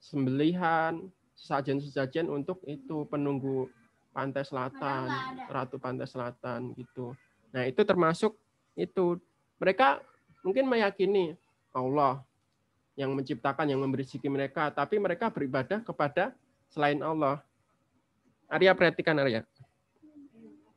sembelihan 0.00 1.08
sesajen-sesajen 1.36 2.28
untuk 2.28 2.60
itu 2.68 3.04
penunggu 3.08 3.68
pantai 4.12 4.44
selatan, 4.44 5.08
ratu 5.48 5.76
pantai 5.80 6.08
selatan 6.08 6.74
gitu. 6.76 7.16
Nah, 7.54 7.64
itu 7.64 7.80
termasuk 7.86 8.36
itu 8.76 9.20
mereka 9.60 10.00
mungkin 10.44 10.66
meyakini 10.66 11.36
Allah 11.70 12.24
yang 13.00 13.16
menciptakan, 13.16 13.64
yang 13.64 13.80
memberi 13.80 14.04
rezeki 14.04 14.28
mereka, 14.28 14.68
tapi 14.68 15.00
mereka 15.00 15.32
beribadah 15.32 15.80
kepada 15.80 16.36
selain 16.68 17.00
Allah. 17.00 17.40
Arya 18.52 18.76
perhatikan 18.76 19.16
Arya. 19.16 19.40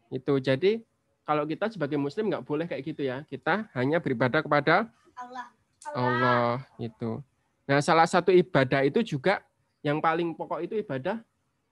Itu 0.08 0.39
jadi 0.39 0.80
kalau 1.27 1.44
kita 1.44 1.68
sebagai 1.68 2.00
Muslim 2.00 2.32
nggak 2.32 2.46
boleh 2.48 2.63
kayak 2.63 2.84
gitu 2.88 3.03
ya. 3.03 3.27
Kita 3.27 3.68
hanya 3.75 4.00
beribadah 4.00 4.39
kepada 4.39 4.88
Allah. 5.20 5.51
Allah 5.92 6.63
itu. 6.80 7.20
Nah 7.68 7.84
salah 7.84 8.08
satu 8.08 8.32
ibadah 8.32 8.88
itu 8.88 9.03
juga 9.03 9.44
yang 9.84 10.00
paling 10.00 10.32
pokok 10.32 10.63
itu 10.63 10.80
ibadah 10.80 11.20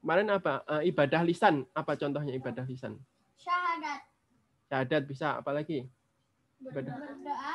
kemarin 0.03 0.27
apa? 0.35 0.67
Eh, 0.79 0.91
ibadah 0.91 1.23
lisan. 1.23 1.63
Apa 1.71 1.95
contohnya 1.95 2.35
ibadah 2.35 2.67
lisan? 2.67 2.99
Syahadat. 3.39 4.01
Syahadat 4.67 5.03
bisa 5.07 5.39
apalagi? 5.39 5.87
Berdoa. 6.59 6.97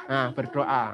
Nah 0.09 0.27
berdoa. 0.33 0.85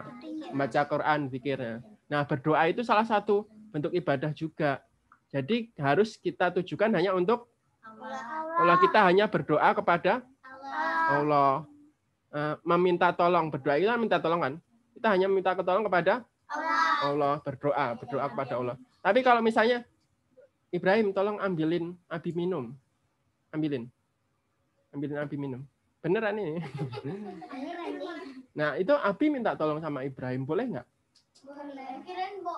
membaca 0.50 0.80
Quran 0.88 1.20
zikirnya. 1.30 1.91
Nah, 2.12 2.28
berdoa 2.28 2.68
itu 2.68 2.84
salah 2.84 3.08
satu 3.08 3.48
bentuk 3.72 3.88
ibadah 3.96 4.36
juga. 4.36 4.84
Jadi 5.32 5.72
harus 5.80 6.20
kita 6.20 6.52
tujukan 6.60 6.92
hanya 6.92 7.16
untuk 7.16 7.48
Allah. 7.80 8.20
kalau 8.60 8.76
kita 8.84 9.00
hanya 9.08 9.24
berdoa 9.32 9.72
kepada 9.72 10.20
Allah. 10.44 11.08
Allah. 11.16 11.52
Eh, 12.32 12.54
meminta 12.68 13.08
tolong, 13.16 13.48
berdoa 13.48 13.80
itu 13.80 13.88
kan 13.88 13.96
minta 13.96 14.20
tolong 14.20 14.44
kan? 14.44 14.54
Kita 14.92 15.08
hanya 15.08 15.24
minta 15.32 15.56
ketolong 15.56 15.88
kepada 15.88 16.20
Allah. 16.52 17.00
Allah, 17.00 17.34
berdoa, 17.40 17.86
berdoa 17.96 18.24
kepada 18.28 18.52
Allah. 18.60 18.76
Tapi 19.00 19.24
kalau 19.24 19.40
misalnya 19.40 19.88
Ibrahim 20.68 21.16
tolong 21.16 21.40
ambilin 21.40 21.96
Abi 22.12 22.36
minum. 22.36 22.76
Ambilin. 23.56 23.88
Ambilin 24.92 25.16
Abi 25.16 25.36
minum. 25.40 25.64
Beneran 26.04 26.36
ini. 26.36 26.60
Nah, 28.52 28.76
itu 28.76 28.92
Abi 29.00 29.32
minta 29.32 29.56
tolong 29.56 29.80
sama 29.80 30.04
Ibrahim, 30.04 30.44
boleh 30.44 30.76
nggak? 30.76 30.88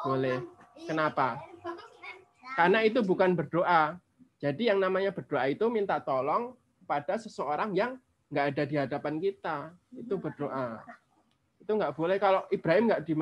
Boleh. 0.04 0.38
Kenapa? 0.84 1.40
Karena 2.58 2.78
itu 2.86 3.00
bukan 3.02 3.34
berdoa. 3.34 3.98
Jadi 4.38 4.68
yang 4.68 4.78
namanya 4.78 5.10
berdoa 5.10 5.48
itu 5.48 5.66
minta 5.72 5.98
tolong 5.98 6.52
kepada 6.84 7.16
seseorang 7.16 7.72
yang 7.72 7.96
nggak 8.28 8.46
ada 8.54 8.62
di 8.68 8.76
hadapan 8.76 9.14
kita. 9.18 9.56
Itu 9.94 10.20
berdoa. 10.20 10.84
Itu 11.58 11.70
nggak 11.74 11.96
boleh 11.96 12.16
kalau 12.20 12.44
Ibrahim 12.52 12.92
nggak 12.92 13.02
di 13.08 13.14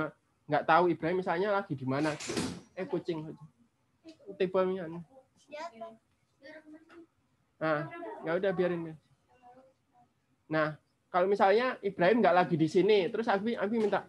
nggak 0.51 0.65
tahu 0.67 0.91
Ibrahim 0.91 1.23
misalnya 1.23 1.55
lagi 1.55 1.79
di 1.79 1.87
mana. 1.87 2.11
Eh 2.75 2.85
kucing. 2.85 3.31
Tipe 4.35 4.61
Nah, 7.63 7.87
nggak 8.27 8.37
udah 8.43 8.51
biarin. 8.51 8.99
Nah, 10.51 10.75
kalau 11.13 11.31
misalnya 11.31 11.79
Ibrahim 11.79 12.19
nggak 12.19 12.37
lagi 12.37 12.57
di 12.59 12.67
sini, 12.67 13.07
terus 13.07 13.31
Abi, 13.31 13.55
Abi 13.55 13.79
minta 13.79 14.03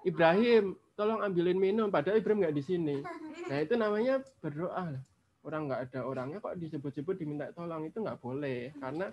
Ibrahim 0.00 0.72
tolong 0.94 1.20
ambilin 1.22 1.58
minum, 1.58 1.90
padahal 1.90 2.18
Ibrahim 2.18 2.46
nggak 2.46 2.56
di 2.56 2.64
sini. 2.64 2.96
Nah 3.44 3.60
itu 3.60 3.76
namanya 3.76 4.24
berdoa. 4.40 4.96
Orang 5.44 5.68
nggak 5.68 5.92
ada 5.92 6.08
orangnya 6.08 6.40
kok 6.40 6.56
disebut-sebut 6.56 7.20
diminta 7.20 7.52
tolong 7.52 7.84
itu 7.84 8.00
nggak 8.00 8.16
boleh 8.16 8.72
karena 8.80 9.12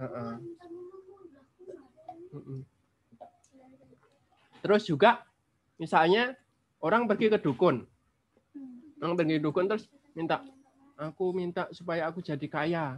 uh 0.00 0.04
-uh. 0.08 0.34
Uh 2.32 2.36
-uh. 2.40 2.60
Terus 4.64 4.88
juga 4.88 5.28
misalnya 5.76 6.32
orang 6.80 7.04
pergi 7.04 7.28
ke 7.28 7.36
dukun, 7.36 7.84
orang 9.04 9.12
pergi 9.12 9.36
ke 9.36 9.42
dukun 9.44 9.68
terus 9.68 9.84
minta 10.16 10.40
aku 10.96 11.36
minta 11.36 11.68
supaya 11.76 12.08
aku 12.08 12.24
jadi 12.24 12.46
kaya, 12.48 12.96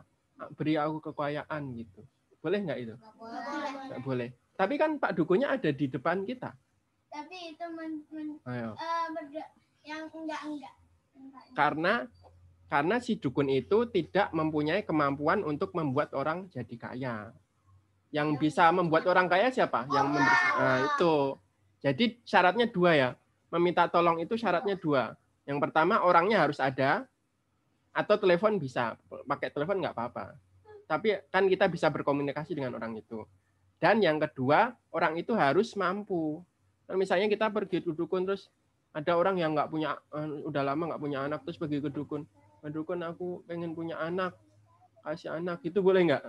beri 0.55 0.79
aku 0.79 1.11
kekayaan 1.11 1.75
gitu. 1.75 2.07
Boleh 2.39 2.63
nggak 2.63 2.79
itu? 2.79 2.95
Nggak 3.91 4.01
boleh. 4.07 4.29
Tapi 4.55 4.75
kan 4.79 4.97
Pak 5.03 5.19
Dukunnya 5.19 5.53
ada 5.53 5.69
di 5.75 5.91
depan 5.91 6.23
kita. 6.23 6.55
Tapi 7.17 7.37
itu 7.57 7.67
men, 7.73 7.93
men, 8.13 8.29
Ayo. 8.45 8.77
uh, 8.77 9.09
yang 9.81 10.05
enggak 10.13 10.41
enggak. 10.45 10.75
Karena 11.57 12.05
karena 12.69 13.01
si 13.01 13.17
dukun 13.17 13.49
itu 13.49 13.89
tidak 13.89 14.29
mempunyai 14.37 14.85
kemampuan 14.85 15.41
untuk 15.41 15.73
membuat 15.73 16.13
orang 16.13 16.53
jadi 16.53 16.77
kaya. 16.77 17.17
Yang 18.13 18.29
bisa 18.37 18.69
membuat 18.69 19.09
orang 19.09 19.33
kaya 19.33 19.49
siapa? 19.49 19.89
Yang 19.89 20.07
memberi, 20.13 20.37
nah, 20.61 20.79
itu. 20.85 21.15
Jadi 21.81 22.05
syaratnya 22.27 22.69
dua 22.69 22.91
ya. 22.93 23.11
Meminta 23.49 23.89
tolong 23.89 24.21
itu 24.21 24.37
syaratnya 24.37 24.77
dua. 24.77 25.17
Yang 25.49 25.59
pertama 25.63 26.05
orangnya 26.05 26.43
harus 26.43 26.61
ada, 26.61 27.07
atau 27.97 28.15
telepon 28.21 28.61
bisa. 28.61 29.01
Pakai 29.09 29.49
telepon 29.49 29.81
nggak 29.81 29.97
apa-apa. 29.97 30.37
Tapi 30.85 31.17
kan 31.33 31.49
kita 31.49 31.67
bisa 31.73 31.89
berkomunikasi 31.89 32.53
dengan 32.53 32.77
orang 32.77 32.93
itu. 33.01 33.25
Dan 33.81 34.05
yang 34.05 34.21
kedua, 34.21 34.77
orang 34.93 35.17
itu 35.17 35.33
harus 35.33 35.73
mampu. 35.73 36.45
Nah, 36.87 36.95
misalnya 36.95 37.27
kita 37.27 37.51
pergi 37.51 37.83
ke 37.83 37.91
dukun 37.91 38.27
terus 38.27 38.47
ada 38.95 39.13
orang 39.19 39.37
yang 39.37 39.53
nggak 39.53 39.69
punya, 39.69 39.99
eh, 40.15 40.47
udah 40.47 40.63
lama 40.63 40.95
nggak 40.95 41.03
punya 41.03 41.19
anak 41.27 41.43
terus 41.45 41.59
pergi 41.59 41.83
ke 41.83 41.91
dukun. 41.93 42.25
Ke 42.63 42.69
dukun 42.73 43.03
aku 43.03 43.43
pengen 43.45 43.75
punya 43.77 43.99
anak, 44.01 44.39
kasih 45.05 45.37
anak 45.37 45.61
itu 45.67 45.83
boleh 45.83 46.07
nggak? 46.09 46.25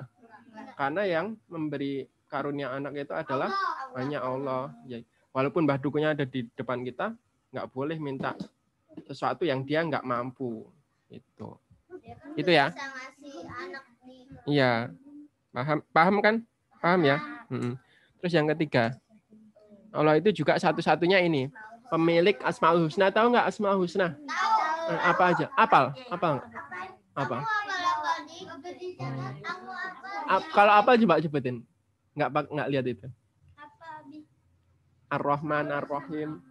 Karena 0.76 1.06
yang 1.06 1.38
memberi 1.48 2.10
karunia 2.28 2.74
anak 2.74 3.08
itu 3.08 3.14
adalah 3.14 3.54
hanya 3.96 4.20
Allah. 4.26 4.74
Ya, 4.90 5.00
walaupun 5.32 5.64
bah 5.64 5.80
dukunnya 5.80 6.18
ada 6.18 6.26
di 6.28 6.44
depan 6.58 6.84
kita, 6.84 7.14
nggak 7.54 7.68
boleh 7.72 7.98
minta 8.02 8.36
sesuatu 9.08 9.46
yang 9.46 9.64
dia 9.64 9.86
nggak 9.86 10.04
mampu. 10.04 10.66
Itu. 11.08 11.56
Itu 12.36 12.52
ya. 12.52 12.74
Iya. 14.44 14.92
Paham 15.54 15.80
paham 15.94 16.16
kan? 16.20 16.36
Paham 16.84 17.02
ya? 17.06 17.18
Terus 18.20 18.34
yang 18.34 18.50
ketiga, 18.52 18.98
Allah 19.98 20.22
itu 20.22 20.30
juga 20.30 20.62
satu-satunya 20.62 21.26
ini 21.26 21.50
pemilik 21.90 22.38
Asmaul 22.46 22.86
Husna. 22.86 23.10
Tahu 23.10 23.34
nggak 23.34 23.48
Asmaul 23.50 23.82
Husna? 23.82 24.14
Eh, 24.88 25.02
apa 25.02 25.24
aja? 25.34 25.46
Apal? 25.58 25.92
Apa? 26.14 26.40
Apa? 27.18 27.38
kalau 30.54 30.74
apa 30.78 30.94
coba 31.02 31.18
sebutin? 31.18 31.66
Nggak 32.14 32.30
nggak 32.54 32.70
lihat 32.70 32.86
itu. 32.86 33.08
Ar-Rahman 35.10 35.72
Ar-Rahim. 35.72 36.46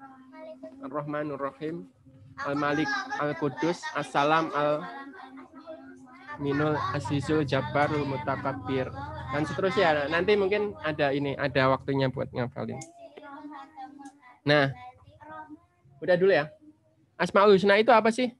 Ar-Rahman 0.82 1.26
Ar-Rahim. 1.38 1.86
Al-Malik 2.42 2.90
Al-Qudus. 3.22 3.78
As-Salam 3.94 4.50
Al 4.52 4.82
Minul 6.36 6.76
Azizul 6.92 7.48
Jabbarul 7.48 8.04
Mutakabbir 8.04 8.92
dan 9.32 9.42
seterusnya. 9.48 10.04
Nanti 10.12 10.36
mungkin 10.36 10.76
ada 10.84 11.08
ini 11.12 11.32
ada 11.36 11.72
waktunya 11.72 12.12
buat 12.12 12.28
ngafalin. 12.32 12.76
Nah, 14.46 14.70
udah 15.98 16.16
dulu 16.16 16.30
ya. 16.30 16.46
Asmaul 17.18 17.58
Husna 17.58 17.82
itu 17.82 17.90
apa 17.90 18.14
sih? 18.14 18.30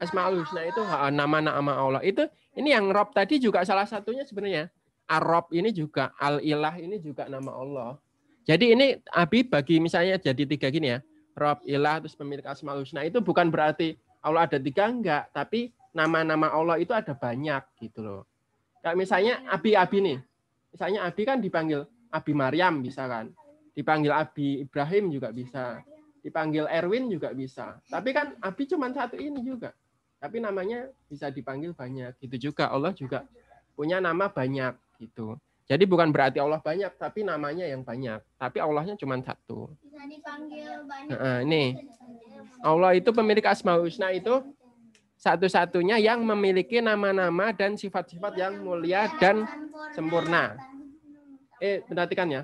Asmaul 0.00 0.40
Husna 0.40 0.64
itu 0.64 0.80
nama-nama 1.12 1.76
Allah. 1.76 2.00
Itu 2.00 2.24
ini 2.56 2.72
yang 2.72 2.88
Rob 2.88 3.12
tadi 3.12 3.36
juga 3.36 3.60
salah 3.68 3.84
satunya 3.84 4.24
sebenarnya. 4.24 4.72
Ar-Rob 5.06 5.52
ini 5.54 5.70
juga 5.70 6.10
Al-Ilah 6.18 6.80
ini 6.82 6.98
juga 6.98 7.28
nama 7.28 7.52
Allah. 7.52 7.90
Jadi 8.48 8.74
ini 8.74 8.96
Abi 9.12 9.46
bagi 9.46 9.78
misalnya 9.78 10.18
jadi 10.18 10.42
tiga 10.48 10.72
gini 10.72 10.96
ya. 10.96 10.98
Rob, 11.36 11.60
Ilah, 11.68 12.00
terus 12.00 12.16
pemilik 12.16 12.42
Asmaul 12.48 12.80
Husna 12.82 13.04
itu 13.04 13.20
bukan 13.20 13.52
berarti 13.52 14.00
Allah 14.24 14.48
ada 14.48 14.56
tiga 14.56 14.88
enggak, 14.88 15.28
tapi 15.36 15.68
nama-nama 15.92 16.48
Allah 16.48 16.80
itu 16.80 16.96
ada 16.96 17.12
banyak 17.12 17.60
gitu 17.84 18.00
loh. 18.00 18.22
Kayak 18.80 18.96
misalnya 18.96 19.34
Abi-Abi 19.52 19.98
nih. 20.00 20.18
Misalnya 20.72 21.04
Abi 21.04 21.22
kan 21.28 21.38
dipanggil 21.44 21.84
Abi 22.08 22.32
Maryam 22.32 22.80
bisa 22.80 23.04
kan. 23.04 23.36
Dipanggil 23.76 24.08
Abi 24.08 24.64
Ibrahim 24.64 25.12
juga 25.12 25.28
bisa. 25.28 25.84
Dipanggil 26.24 26.64
Erwin 26.66 27.12
juga 27.12 27.36
bisa. 27.36 27.76
Tapi 27.92 28.16
kan 28.16 28.32
Abi 28.40 28.64
cuma 28.64 28.88
satu 28.88 29.20
ini 29.20 29.44
juga. 29.44 29.76
Tapi 30.16 30.40
namanya 30.40 30.88
bisa 31.06 31.28
dipanggil 31.28 31.76
banyak. 31.76 32.16
Gitu 32.24 32.50
juga 32.50 32.72
Allah 32.72 32.96
juga 32.96 33.28
punya 33.76 34.00
nama 34.00 34.32
banyak 34.32 34.72
gitu. 34.96 35.36
Jadi 35.66 35.82
bukan 35.82 36.14
berarti 36.14 36.38
Allah 36.38 36.62
banyak, 36.62 36.94
tapi 36.94 37.26
namanya 37.26 37.66
yang 37.66 37.82
banyak. 37.82 38.22
Tapi 38.38 38.58
Allahnya 38.62 38.94
cuma 38.96 39.18
satu. 39.18 39.68
Bisa 39.82 40.06
dipanggil 40.06 40.86
banyak. 40.86 41.18
Nah, 41.18 41.42
ini 41.42 41.74
Allah 42.62 42.94
itu 42.94 43.10
pemilik 43.10 43.42
Asmaul 43.42 43.90
Husna 43.90 44.14
itu 44.14 44.46
satu-satunya 45.18 45.98
yang 45.98 46.22
memiliki 46.22 46.78
nama-nama 46.78 47.50
dan 47.50 47.74
sifat-sifat 47.74 48.32
yang 48.38 48.62
mulia 48.62 49.10
dan 49.18 49.42
sempurna. 49.90 50.54
Eh, 51.58 51.82
perhatikan 51.82 52.30
ya. 52.30 52.42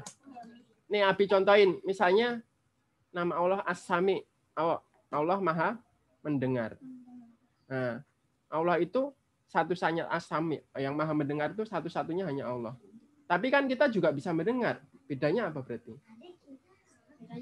Nih 0.93 1.01
Abi 1.01 1.25
contohin, 1.25 1.81
misalnya 1.89 2.45
nama 3.09 3.33
Allah 3.41 3.61
As-Sami. 3.65 4.21
Allah 5.09 5.41
Maha 5.41 5.81
mendengar. 6.21 6.77
Nah, 7.65 8.05
Allah 8.53 8.77
itu 8.77 9.09
satu-satunya 9.49 10.05
As-Sami. 10.13 10.61
Yang 10.77 10.93
Maha 10.93 11.17
mendengar 11.17 11.49
itu 11.57 11.65
satu-satunya 11.65 12.29
hanya 12.29 12.53
Allah. 12.53 12.77
Tapi 13.25 13.49
kan 13.49 13.65
kita 13.65 13.89
juga 13.89 14.13
bisa 14.13 14.37
mendengar. 14.37 14.85
Bedanya 15.09 15.49
apa 15.49 15.65
berarti? 15.65 15.97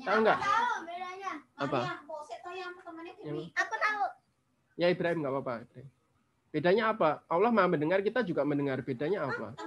Tahu 0.07 0.19
nggak? 0.23 0.39
Apa? 1.59 1.81
Aku 3.59 3.75
tahu. 3.83 4.03
Ya 4.79 4.87
Ibrahim 4.95 5.27
nggak 5.27 5.35
apa-apa. 5.35 5.67
Bedanya 6.55 6.95
apa? 6.95 7.27
Allah 7.27 7.51
maha 7.51 7.67
mendengar, 7.67 7.99
kita 7.99 8.23
juga 8.23 8.47
mendengar. 8.47 8.79
Bedanya 8.87 9.27
apa? 9.27 9.59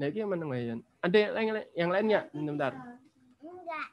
Nah, 0.00 0.08
yang 0.08 0.32
mana 0.32 0.48
lain? 0.48 0.80
Ada 1.04 1.16
yang 1.20 1.32
lain, 1.52 1.66
yang 1.76 1.90
lain 1.92 2.04
nggak? 2.08 2.26
Bentar. 2.32 2.72
Enggak. 3.44 3.88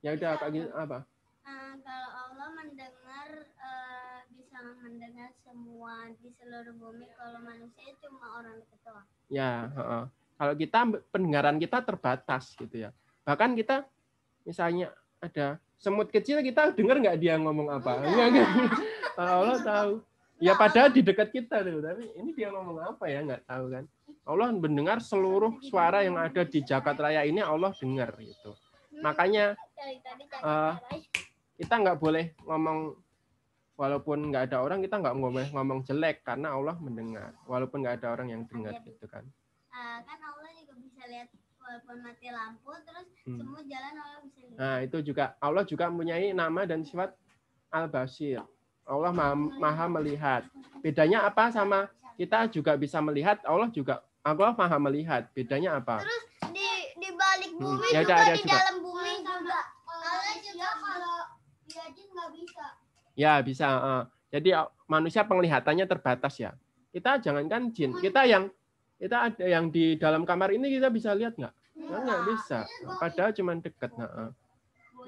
Ya 0.00 0.10
udah, 0.14 0.28
apa? 0.38 0.46
apa? 0.78 0.98
Uh, 1.42 1.74
kalau 1.82 2.10
Allah 2.14 2.48
mendengar 2.54 3.28
uh, 3.58 4.18
bisa 4.30 4.58
mendengar 4.78 5.34
semua 5.42 6.14
di 6.22 6.30
seluruh 6.38 6.74
bumi. 6.78 7.06
Kalau 7.18 7.38
manusia 7.42 7.90
cuma 7.98 8.38
orang 8.38 8.62
ketua. 8.70 9.02
Ya, 9.26 9.74
uh, 9.74 9.82
uh. 9.82 10.04
kalau 10.38 10.54
kita 10.54 10.78
pendengaran 11.10 11.58
kita 11.58 11.82
terbatas 11.82 12.54
gitu 12.54 12.86
ya. 12.86 12.90
Bahkan 13.26 13.58
kita 13.58 13.82
misalnya 14.46 14.94
ada 15.18 15.58
semut 15.82 16.08
kecil 16.14 16.40
kita 16.46 16.72
dengar 16.78 17.02
nggak 17.02 17.18
dia 17.18 17.34
ngomong 17.42 17.74
apa? 17.74 18.06
Enggak, 18.06 18.26
enggak. 18.30 18.50
Allah 19.18 19.58
tahu. 19.60 19.92
Ya 20.40 20.56
padahal 20.56 20.88
di 20.88 21.04
dekat 21.04 21.28
kita 21.36 21.60
tuh, 21.60 21.84
tapi 21.84 22.08
ini 22.16 22.32
dia 22.32 22.48
ngomong 22.48 22.80
apa 22.80 23.04
ya 23.12 23.20
nggak 23.20 23.44
tahu 23.44 23.64
kan. 23.68 23.84
Allah 24.28 24.52
mendengar 24.52 25.00
seluruh 25.00 25.58
suara 25.64 26.04
yang 26.04 26.20
ada 26.20 26.44
di 26.44 26.60
jagat 26.62 26.96
raya 27.00 27.24
ini 27.24 27.40
Allah 27.40 27.72
dengar 27.74 28.14
gitu. 28.20 28.52
Makanya 29.00 29.56
uh, 30.44 30.76
kita 31.56 31.74
nggak 31.80 31.98
boleh 31.98 32.36
ngomong 32.44 32.96
walaupun 33.80 34.28
nggak 34.28 34.52
ada 34.52 34.60
orang 34.60 34.84
kita 34.84 35.00
nggak 35.00 35.16
ngomong 35.16 35.48
ngomong 35.56 35.80
jelek 35.88 36.20
karena 36.20 36.52
Allah 36.52 36.76
mendengar 36.76 37.32
walaupun 37.48 37.80
nggak 37.80 38.04
ada 38.04 38.08
orang 38.12 38.28
yang 38.28 38.42
dengar 38.44 38.76
gitu 38.84 39.08
kan. 39.08 39.24
Uh, 39.72 39.98
kan 40.04 40.18
Allah 40.20 40.52
juga 40.60 40.76
bisa 40.76 41.02
lihat 41.08 41.28
walaupun 41.60 41.96
mati 42.04 42.28
lampu 42.28 42.72
terus 42.84 43.08
Hmm. 43.24 43.36
semua 43.36 43.60
jalan 43.62 43.94
Allah 44.00 44.20
bisa 44.24 44.40
lihat. 44.42 44.58
Nah, 44.58 44.76
itu 44.80 44.98
juga 45.04 45.24
Allah 45.38 45.64
juga 45.64 45.84
mempunyai 45.92 46.32
nama 46.32 46.64
dan 46.66 46.80
sifat 46.82 47.12
Al-Basir. 47.70 48.42
Allah 48.82 49.12
maha, 49.14 49.36
maha 49.36 49.86
melihat. 49.86 50.42
Bedanya 50.82 51.22
apa 51.22 51.52
sama 51.54 51.86
kita 52.18 52.50
juga 52.50 52.74
bisa 52.74 52.98
melihat, 52.98 53.38
Allah 53.46 53.70
juga 53.70 54.02
Allah 54.20 54.52
maha 54.52 54.76
melihat. 54.78 55.22
Bedanya 55.32 55.80
apa? 55.80 56.04
Terus 56.04 56.24
di 56.52 56.68
di 56.96 57.08
balik 57.14 57.50
Hmm, 57.56 57.76
bumi 57.76 57.88
ya 57.92 58.00
juga 58.02 58.14
ada 58.18 58.34
di 58.34 58.42
juga. 58.42 58.58
dalam 58.58 58.76
bumi 58.80 59.12
juga. 59.24 59.60
Kalau 60.80 61.18
dia 61.66 61.84
jin 61.94 62.08
nggak 62.10 62.30
bisa. 62.34 62.64
Ya, 63.16 63.32
bisa. 63.40 63.66
eh. 63.68 64.02
Jadi 64.30 64.48
eh, 64.54 64.66
manusia 64.86 65.22
penglihatannya 65.24 65.86
terbatas 65.86 66.34
ya. 66.38 66.52
Kita 66.90 67.18
jangankan 67.18 67.70
jin, 67.70 67.94
kita 67.98 68.26
yang 68.26 68.50
kita 69.00 69.32
ada 69.32 69.44
yang 69.46 69.70
di 69.70 69.96
dalam 69.96 70.26
kamar 70.26 70.52
ini 70.52 70.68
kita 70.68 70.90
bisa 70.92 71.14
lihat 71.14 71.38
nggak? 71.38 71.54
Nggak, 71.78 72.00
nggak 72.04 72.22
bisa. 72.28 72.58
Padahal 72.98 73.30
cuma 73.32 73.52
dekat. 73.56 73.90
Nah, 73.96 74.10
eh. 74.28 74.30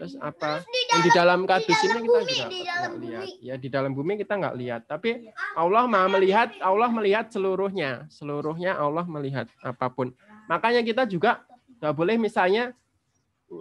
Terus 0.03 0.19
apa? 0.19 0.67
Di 0.67 0.81
Yang 0.91 1.03
di 1.07 1.11
dalam 1.15 1.41
kardus 1.47 1.79
dalam 1.79 1.87
ini 1.87 2.03
kita 2.03 2.11
bumi, 2.11 2.11
juga 2.11 2.19
di 2.27 2.35
nggak 2.35 2.75
dalam 2.75 2.93
lihat. 2.99 3.23
bumi. 3.23 3.47
Ya 3.47 3.55
di 3.55 3.69
dalam 3.71 3.93
bumi 3.95 4.13
kita 4.19 4.35
nggak 4.35 4.57
lihat. 4.59 4.83
Tapi 4.91 5.11
Allah 5.55 5.85
maha 5.87 6.07
melihat. 6.11 6.49
Allah 6.59 6.91
melihat 6.91 7.31
seluruhnya. 7.31 8.11
Seluruhnya 8.11 8.75
Allah 8.75 9.07
melihat 9.07 9.47
apa 9.63 9.87
pun. 9.95 10.11
Makanya 10.51 10.83
kita 10.83 11.07
juga 11.07 11.47
nggak 11.79 11.95
boleh 11.95 12.19
misalnya 12.19 12.75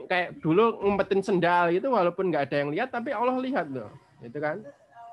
kayak 0.10 0.41
dulu 0.41 0.82
ngumpetin 0.82 1.21
sendal 1.21 1.69
itu 1.69 1.86
walaupun 1.93 2.34
nggak 2.34 2.49
ada 2.49 2.58
yang 2.58 2.73
lihat 2.73 2.89
tapi 2.89 3.13
Allah 3.13 3.38
lihat 3.38 3.69
loh. 3.69 3.93
Itu 4.25 4.41
kan. 4.41 4.65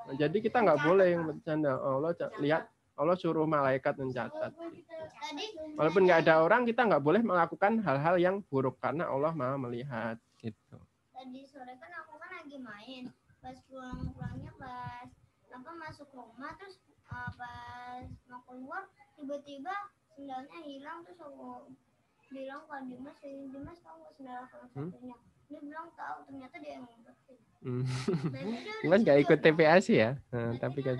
Nah, 0.09 0.15
jadi 0.17 0.33
kita 0.33 0.65
nggak 0.65 0.81
boleh 0.81 1.13
ngumpetin 1.13 1.45
sendal. 1.45 1.77
Allah 1.77 2.17
lihat. 2.41 2.65
Allah 2.97 3.15
suruh 3.15 3.45
malaikat 3.45 3.95
mencatat. 4.01 4.49
Tadi 4.51 5.45
Walaupun 5.77 6.09
nggak 6.09 6.25
ada 6.25 6.41
orang 6.41 6.65
kita 6.65 6.89
nggak 6.89 6.99
boleh 7.05 7.21
melakukan 7.21 7.79
hal-hal 7.85 8.17
yang 8.17 8.35
buruk 8.49 8.81
karena 8.81 9.07
Allah 9.07 9.31
maha 9.31 9.55
melihat. 9.61 10.17
Gitu. 10.41 10.88
Tadi 11.19 11.43
sore 11.43 11.75
kan 11.75 11.91
aku 11.99 12.15
kan 12.15 12.31
lagi 12.31 12.57
main. 12.63 13.03
Pas 13.43 13.59
pulang-pulangnya 13.67 14.55
pas 14.55 15.07
apa 15.51 15.71
masuk 15.75 16.07
rumah 16.15 16.55
terus 16.55 16.79
uh, 17.11 17.27
pas 17.35 18.07
mau 18.31 18.39
keluar 18.47 18.87
tiba-tiba 19.19 19.73
sendalnya 20.15 20.63
hilang 20.63 21.03
terus 21.03 21.19
aku 21.19 21.75
bilang 22.31 22.63
ke 22.69 22.77
Dimas, 22.87 23.17
"Eh, 23.25 23.51
Dimas 23.51 23.79
tahu 23.83 23.95
nggak 23.99 24.13
sendal 24.15 24.37
aku 24.47 24.57
Hmm? 24.79 24.89
satunya? 24.95 25.17
Dia 25.49 25.59
bilang 25.65 25.89
tahu, 25.97 26.17
ternyata 26.29 26.55
dia 26.61 26.71
yang 26.77 26.85
ngumpetin. 26.85 27.39
Hmm. 27.59 27.83
Nggak 28.85 29.01
jujur 29.01 29.19
ikut. 29.25 29.39
TPA 29.41 29.75
sih 29.81 29.97
ya. 29.97 30.13
Nah, 30.29 30.53
tapi 30.61 30.79
kan. 30.85 30.95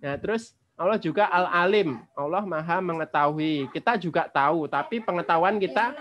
Nah, 0.00 0.14
terus 0.22 0.54
Allah 0.78 1.02
juga 1.02 1.26
Al-Alim. 1.26 1.98
Allah 2.14 2.46
Maha 2.46 2.78
mengetahui. 2.78 3.66
Kita 3.74 3.98
juga 3.98 4.30
tahu, 4.30 4.70
tapi 4.70 5.02
pengetahuan 5.02 5.58
kita 5.58 5.92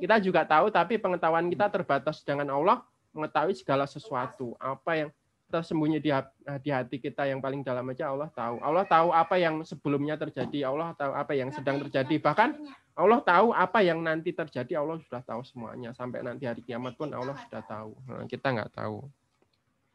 kita 0.00 0.16
juga 0.18 0.42
tahu 0.48 0.72
tapi 0.72 0.96
pengetahuan 0.96 1.46
kita 1.52 1.68
terbatas 1.68 2.24
dengan 2.24 2.48
Allah 2.56 2.80
mengetahui 3.12 3.52
segala 3.52 3.84
sesuatu. 3.84 4.56
Apa 4.56 4.96
yang 5.06 5.10
tersembunyi 5.50 5.98
di, 5.98 6.14
hap- 6.14 6.30
di 6.62 6.70
hati 6.70 6.96
kita 7.02 7.26
yang 7.26 7.42
paling 7.42 7.66
dalam 7.66 7.82
aja 7.90 8.14
Allah 8.14 8.30
tahu. 8.30 8.62
Allah 8.62 8.86
tahu 8.86 9.10
apa 9.10 9.34
yang 9.34 9.66
sebelumnya 9.66 10.14
terjadi, 10.14 10.70
Allah 10.70 10.94
tahu 10.94 11.10
apa 11.10 11.32
yang 11.34 11.50
sedang 11.50 11.82
terjadi. 11.82 12.22
Bahkan 12.22 12.48
Allah 12.94 13.20
tahu 13.20 13.50
apa 13.50 13.82
yang 13.82 13.98
nanti 13.98 14.30
terjadi, 14.30 14.78
Allah 14.78 15.02
sudah 15.02 15.20
tahu 15.26 15.42
semuanya. 15.42 15.90
Sampai 15.90 16.22
nanti 16.22 16.46
hari 16.46 16.62
kiamat 16.62 16.94
pun 16.94 17.10
Allah 17.10 17.34
sudah 17.50 17.62
tahu. 17.66 17.98
Nah, 18.06 18.24
kita 18.30 18.46
nggak 18.46 18.70
tahu. 18.78 19.02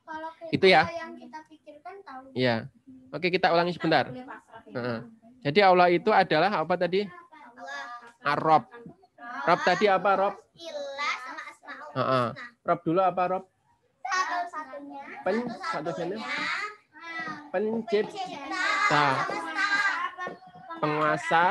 Kalau 0.05 0.29
kita 0.37 0.51
Itu 0.53 0.65
ya. 0.69 0.83
yang 0.91 1.15
kita 1.17 1.39
pikirkan 1.47 1.95
tahu. 2.03 2.23
Iya. 2.35 2.67
Oke, 3.15 3.27
kita 3.31 3.47
ulangi 3.55 3.73
sebentar. 3.73 4.11
Heeh. 4.75 4.99
Jadi 5.45 5.59
Allah 5.63 5.87
itu 5.87 6.11
adalah 6.11 6.51
apa 6.51 6.75
tadi? 6.75 7.07
Ar-Rob. 8.25 8.67
Rob 9.43 9.59
tadi 9.61 9.85
apa, 9.85 10.11
Rob? 10.15 10.35
ilah 10.55 11.15
sama 11.19 11.43
asmaul 11.45 11.91
Heeh. 11.93 12.27
husna. 12.31 12.45
Rob 12.63 12.79
dulu 12.81 13.01
apa, 13.01 13.23
Rob? 13.27 13.43
Satu-satunya. 14.05 15.01
Pen 15.21 15.35
satu-satunya 15.43 16.17
pencipta, 17.51 18.11
Pencipta. 18.11 19.05
penguasa, 20.77 21.43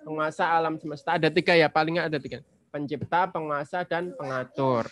penguasa 0.00 0.44
alam 0.48 0.74
semesta. 0.76 1.14
Ada 1.14 1.28
tiga 1.28 1.52
ya, 1.52 1.68
paling 1.68 2.00
ada 2.00 2.16
tiga. 2.16 2.40
Pencipta, 2.68 3.28
penguasa, 3.28 3.84
dan 3.84 4.12
pengatur. 4.12 4.88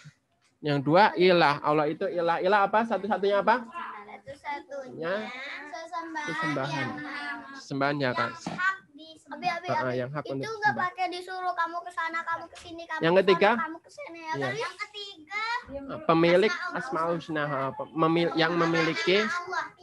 Yang 0.61 0.79
dua 0.81 1.13
ilah. 1.17 1.61
Allah 1.61 1.89
itu 1.89 2.09
ilah. 2.09 2.41
Ilah 2.41 2.65
apa? 2.65 2.85
Satu-satunya 2.85 3.41
apa? 3.41 3.65
Satu-satunya 3.65 5.15
sesembahan, 6.25 6.89
Sesembahan. 7.57 7.95
ya 8.01 8.11
kan. 8.17 8.31
Abi 9.49 9.69
abi 9.71 9.93
yang 10.01 10.11
hak 10.11 10.25
Itu 10.27 10.51
nggak 10.51 10.75
pakai 10.75 11.07
disuruh 11.13 11.55
kamu 11.55 11.79
ke 11.85 11.91
sana, 11.93 12.19
kamu 12.25 12.45
ke 12.49 12.57
sini, 12.59 12.83
kamu 12.85 13.01
Yang 13.03 13.15
ke 13.15 13.21
ketiga? 13.25 13.51
kamu 13.61 13.79
ke 13.81 13.91
sini 13.91 14.19
ya. 14.21 14.33
Iya. 14.35 14.47
kan? 14.47 14.55
Yang 14.55 14.75
ketiga 14.81 15.41
Pemilik 16.05 16.53
Asmaul 16.77 17.17
Husna? 17.17 17.45
Memil- 17.97 18.35
yang 18.37 18.53
memiliki 18.53 19.25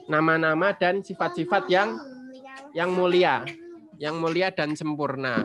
nama-nama 0.05 0.73
dan 0.77 1.01
sifat-sifat 1.01 1.65
yang 1.69 1.97
Yang 1.97 2.21
yang 2.71 2.89
mulia, 2.95 3.43
yang 3.99 4.15
mulia 4.15 4.47
dan 4.47 4.79
sempurna. 4.79 5.43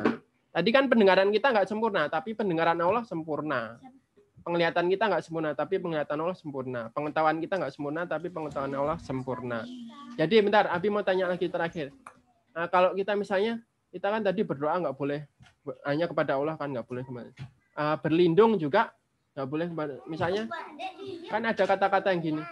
Tadi 0.54 0.68
kan 0.70 0.86
pendengaran 0.86 1.28
kita 1.34 1.52
nggak 1.52 1.68
sempurna, 1.68 2.06
tapi 2.08 2.32
pendengaran 2.32 2.78
Allah 2.78 3.02
sempurna. 3.02 3.76
Penglihatan 4.46 4.86
kita 4.86 5.10
nggak 5.10 5.22
sempurna, 5.26 5.50
tapi 5.58 5.82
penglihatan 5.82 6.16
Allah 6.22 6.38
sempurna. 6.38 6.86
Pengetahuan 6.94 7.42
kita 7.42 7.58
nggak 7.58 7.72
sempurna, 7.74 8.06
tapi 8.06 8.30
pengetahuan 8.30 8.72
Allah 8.78 8.98
sempurna. 9.02 9.66
Jadi 10.14 10.38
bentar, 10.38 10.70
Abi 10.70 10.86
mau 10.86 11.02
tanya 11.02 11.26
lagi 11.26 11.50
terakhir. 11.50 11.90
Nah, 12.54 12.70
kalau 12.70 12.94
kita 12.94 13.18
misalnya, 13.18 13.58
kita 13.96 14.12
kan 14.12 14.20
tadi 14.20 14.44
berdoa 14.44 14.76
nggak 14.76 14.96
boleh 15.00 15.24
hanya 15.88 16.04
kepada 16.04 16.36
Allah 16.36 16.60
kan 16.60 16.68
nggak 16.68 16.84
boleh 16.84 17.02
ke 17.02 17.12
mana. 17.16 17.32
Ah, 17.72 17.96
berlindung 17.96 18.60
juga 18.60 18.92
nggak 19.32 19.48
boleh. 19.48 19.68
Misalnya 20.04 20.44
kan 21.32 21.40
ada 21.48 21.64
kata-kata 21.64 22.12
yang 22.12 22.20
gini. 22.20 22.42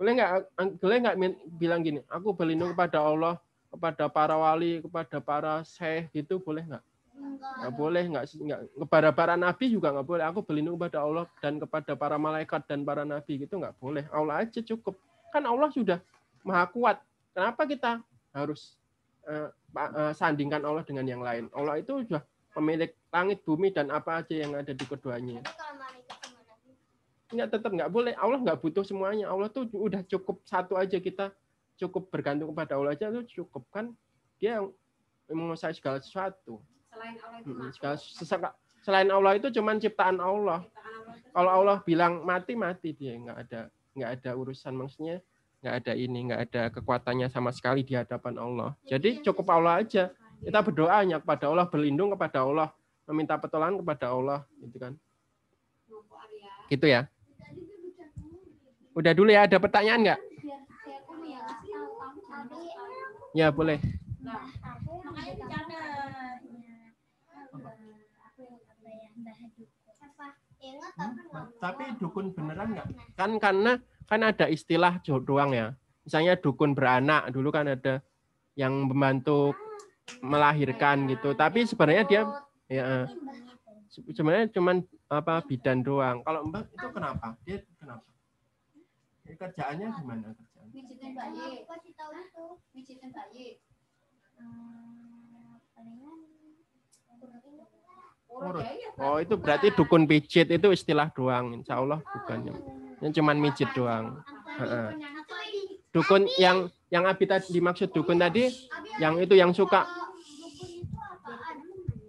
Boleh 0.00 0.12
nggak 0.16 0.30
boleh 0.80 0.96
nggak 1.04 1.16
bilang 1.56 1.80
gini, 1.84 2.00
aku 2.08 2.32
berlindung 2.32 2.72
kepada 2.72 3.00
Allah, 3.00 3.36
kepada 3.68 4.08
para 4.08 4.36
wali, 4.40 4.80
kepada 4.80 5.16
para 5.20 5.52
syekh 5.68 6.08
gitu 6.16 6.40
boleh 6.40 6.64
nggak? 6.64 6.84
Nggak 7.36 7.72
boleh, 7.76 8.04
nggak 8.04 8.24
nggak 8.36 8.60
kepada 8.88 9.08
para 9.12 9.34
nabi 9.36 9.72
juga 9.72 9.92
nggak 9.92 10.08
boleh. 10.08 10.24
Aku 10.28 10.40
berlindung 10.44 10.80
kepada 10.80 11.04
Allah 11.04 11.24
dan 11.40 11.60
kepada 11.60 11.92
para 11.92 12.16
malaikat 12.16 12.64
dan 12.68 12.84
para 12.84 13.04
nabi 13.04 13.40
gitu 13.40 13.56
nggak 13.60 13.76
boleh. 13.80 14.04
Allah 14.12 14.44
aja 14.44 14.60
cukup. 14.64 14.96
Kan 15.32 15.44
Allah 15.44 15.68
sudah 15.72 16.00
maha 16.44 16.68
kuat. 16.68 16.96
Kenapa 17.32 17.64
kita 17.68 18.00
harus 18.36 18.76
eh, 19.26 19.48
eh, 19.74 20.12
sandingkan 20.12 20.62
Allah 20.62 20.82
dengan 20.82 21.04
yang 21.04 21.20
lain? 21.20 21.50
Allah 21.52 21.76
itu 21.76 22.02
sudah 22.02 22.22
pemilik 22.50 22.88
langit, 23.10 23.42
bumi 23.42 23.68
dan 23.68 23.90
apa 23.90 24.22
aja 24.22 24.32
yang 24.32 24.54
ada 24.54 24.70
di 24.70 24.82
keduanya. 24.82 25.42
Tapi 25.42 25.52
kalau 25.52 25.74
malaikat 25.76 26.16
sama 26.22 26.40
nabi, 26.42 26.70
Nggak 27.28 27.48
tetap 27.50 27.70
nggak 27.70 27.90
boleh. 27.90 28.12
Allah 28.14 28.38
nggak 28.40 28.58
butuh 28.58 28.82
semuanya. 28.82 29.26
Allah 29.28 29.48
tuh 29.48 29.66
udah 29.68 30.00
cukup 30.02 30.40
satu 30.42 30.74
aja 30.74 30.96
kita 30.96 31.34
cukup 31.76 32.08
bergantung 32.08 32.48
kepada 32.50 32.78
Allah 32.78 32.94
aja 32.94 33.10
itu 33.10 33.42
cukup 33.42 33.66
kan. 33.68 33.92
Dia 34.38 34.60
yang 34.60 34.72
menguasai 35.28 35.74
segala 35.74 35.98
sesuatu. 35.98 36.62
Selain 36.88 37.16
Allah 37.20 37.38
itu 37.38 37.46
Mm, 37.46 37.56
makhluk. 37.58 37.74
segala 37.74 37.96
sesaka- 37.98 38.56
selain 38.80 39.10
Allah 39.10 39.32
itu 39.34 39.48
cuman 39.50 39.76
ciptaan 39.76 40.16
Allah. 40.16 40.64
Ciptaan 40.64 40.92
Allah 40.96 41.14
itu 41.14 41.28
Kalau 41.34 41.50
Allah 41.52 41.76
bilang 41.82 42.12
mati 42.22 42.54
mati 42.54 42.90
dia 42.92 43.12
nggak 43.12 43.38
ada 43.42 43.60
nggak 43.92 44.10
ada 44.16 44.30
urusan 44.32 44.72
maksudnya 44.72 45.20
nggak 45.60 45.74
ada 45.82 45.92
ini 45.96 46.18
nggak 46.30 46.40
ada 46.50 46.62
kekuatannya 46.72 47.28
sama 47.32 47.50
sekali 47.50 47.82
di 47.82 47.96
hadapan 47.96 48.36
Allah. 48.36 48.70
Jadi 48.84 49.24
cukup 49.24 49.46
Allah 49.52 49.82
aja. 49.82 50.12
Kita 50.36 50.60
berdoa 50.60 51.00
hanya 51.00 51.16
kepada 51.16 51.48
Allah, 51.48 51.64
berlindung 51.64 52.12
kepada 52.12 52.44
Allah, 52.44 52.68
meminta 53.08 53.40
pertolongan 53.40 53.80
kepada 53.80 54.12
Allah, 54.12 54.44
gitu 54.60 54.76
kan? 54.76 54.92
Gitu 56.68 56.86
ya. 56.86 57.08
Udah 58.92 59.12
dulu 59.16 59.32
ya, 59.32 59.48
ada 59.48 59.56
pertanyaan 59.56 60.00
nggak? 60.04 60.20
Ya 63.32 63.48
boleh. 63.48 63.80
Nah? 64.20 64.44
Ingat 70.66 70.92
tapi 71.62 71.84
dukun 72.00 72.32
beneran 72.34 72.74
nggak? 72.74 72.86
Kan 73.14 73.38
karena 73.38 73.78
kan 74.06 74.20
ada 74.22 74.46
istilah 74.46 74.98
doang 75.02 75.50
ya. 75.52 75.74
Misalnya 76.06 76.38
dukun 76.38 76.72
beranak 76.72 77.34
dulu 77.34 77.50
kan 77.50 77.66
ada 77.66 77.98
yang 78.54 78.86
membantu 78.86 79.52
melahirkan 80.22 81.10
gitu. 81.10 81.34
Tapi 81.34 81.66
sebenarnya 81.66 82.04
dia 82.06 82.22
ya 82.70 83.10
se- 83.90 84.06
sebenarnya 84.14 84.50
cuman 84.54 84.86
apa 85.10 85.42
bidan 85.46 85.82
doang. 85.82 86.22
Kalau 86.22 86.46
Mbak 86.46 86.62
itu 86.72 86.88
kenapa? 86.94 87.26
Dia 87.42 87.58
kenapa? 87.78 88.06
Dia 89.26 89.34
kerjaannya 89.34 89.86
gimana 89.98 90.26
kerjaan? 90.38 90.66
mijitin 90.70 91.12
bayi, 91.18 91.62
Aku 91.62 91.66
kasih 91.66 91.92
tahu 91.98 92.12
itu. 92.14 92.46
mijitin 92.74 93.10
bayi. 93.10 93.58
Hmm, 94.38 95.58
palingan 95.74 96.20
Oh 98.96 99.16
itu 99.20 99.34
berarti 99.36 99.72
dukun 99.72 100.04
pijit 100.04 100.48
itu 100.52 100.68
istilah 100.72 101.08
doang. 101.12 101.56
Insya 101.56 101.80
Allah 101.80 102.00
bukannya. 102.04 102.52
Yang 103.00 103.12
cuman 103.20 103.36
mijit 103.40 103.70
doang. 103.72 104.20
Dukun 105.92 106.28
yang 106.36 106.68
yang 106.92 107.04
Abi 107.08 107.24
tadi 107.24 107.50
dimaksud 107.50 107.90
dukun 107.90 108.20
tadi 108.20 108.52
yang 109.02 109.18
itu 109.18 109.34
yang 109.34 109.50
suka 109.50 109.84
Dukun 109.86 110.04
itu 110.78 110.96
apaan? 110.96 111.56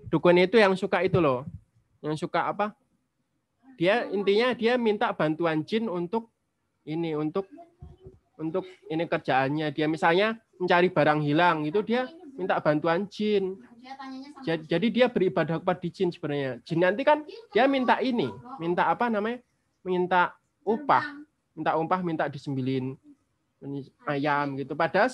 dukun 0.08 0.38
itu 0.40 0.56
yang 0.60 0.74
suka 0.76 0.98
itu 1.04 1.20
loh. 1.20 1.44
Yang 2.04 2.28
suka 2.28 2.52
apa? 2.52 2.76
Dia 3.78 4.10
intinya 4.10 4.56
dia 4.58 4.80
minta 4.80 5.12
bantuan 5.14 5.62
jin 5.62 5.86
untuk 5.92 6.32
ini 6.88 7.14
untuk 7.14 7.46
untuk 8.40 8.66
ini 8.88 9.04
kerjaannya. 9.06 9.74
Dia 9.76 9.88
misalnya 9.90 10.40
mencari 10.58 10.90
barang 10.90 11.20
hilang 11.22 11.66
itu 11.68 11.80
dia 11.84 12.10
minta 12.38 12.58
bantuan 12.62 13.06
jin. 13.10 13.58
Dia 13.88 13.96
tanyanya 13.96 14.30
sama 14.36 14.44
Ja- 14.44 14.66
Jadi 14.76 14.88
dia 14.92 15.08
beribadah 15.08 15.64
kepada 15.64 15.88
jin 15.88 16.12
sebenarnya. 16.12 16.60
Jin 16.68 16.84
nanti 16.84 17.08
kan 17.08 17.24
dia 17.56 17.64
minta 17.72 17.96
ini, 18.04 18.28
minta 18.60 18.84
apa 18.84 19.08
namanya? 19.08 19.40
Minta 19.80 20.36
upah, 20.68 21.24
minta 21.56 21.72
upah, 21.80 22.00
minta 22.04 22.28
disembilin 22.28 23.00
ayam 24.04 24.60
gitu. 24.60 24.76
Padahal 24.76 25.08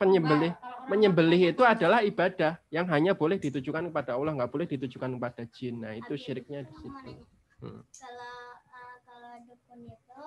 penyembelih 0.00 0.56
menyembelih 0.88 1.40
makan 1.44 1.52
itu 1.52 1.62
adalah 1.68 2.00
ibadah 2.00 2.56
yang 2.72 2.88
hanya 2.88 3.12
boleh 3.12 3.36
ditujukan 3.36 3.92
kepada 3.92 4.16
Allah, 4.16 4.32
nggak 4.32 4.48
boleh 4.48 4.64
ditujukan 4.64 5.12
kepada 5.20 5.42
jin. 5.52 5.84
Nah, 5.84 5.92
itu 5.92 6.16
syiriknya 6.16 6.64
di 6.64 6.72
situ. 6.72 7.10
Hmm. 7.56 7.80
kalau 7.96 8.36
eh, 8.68 8.96
kalau 9.04 9.32
dukun 9.44 9.80
itu 9.88 10.24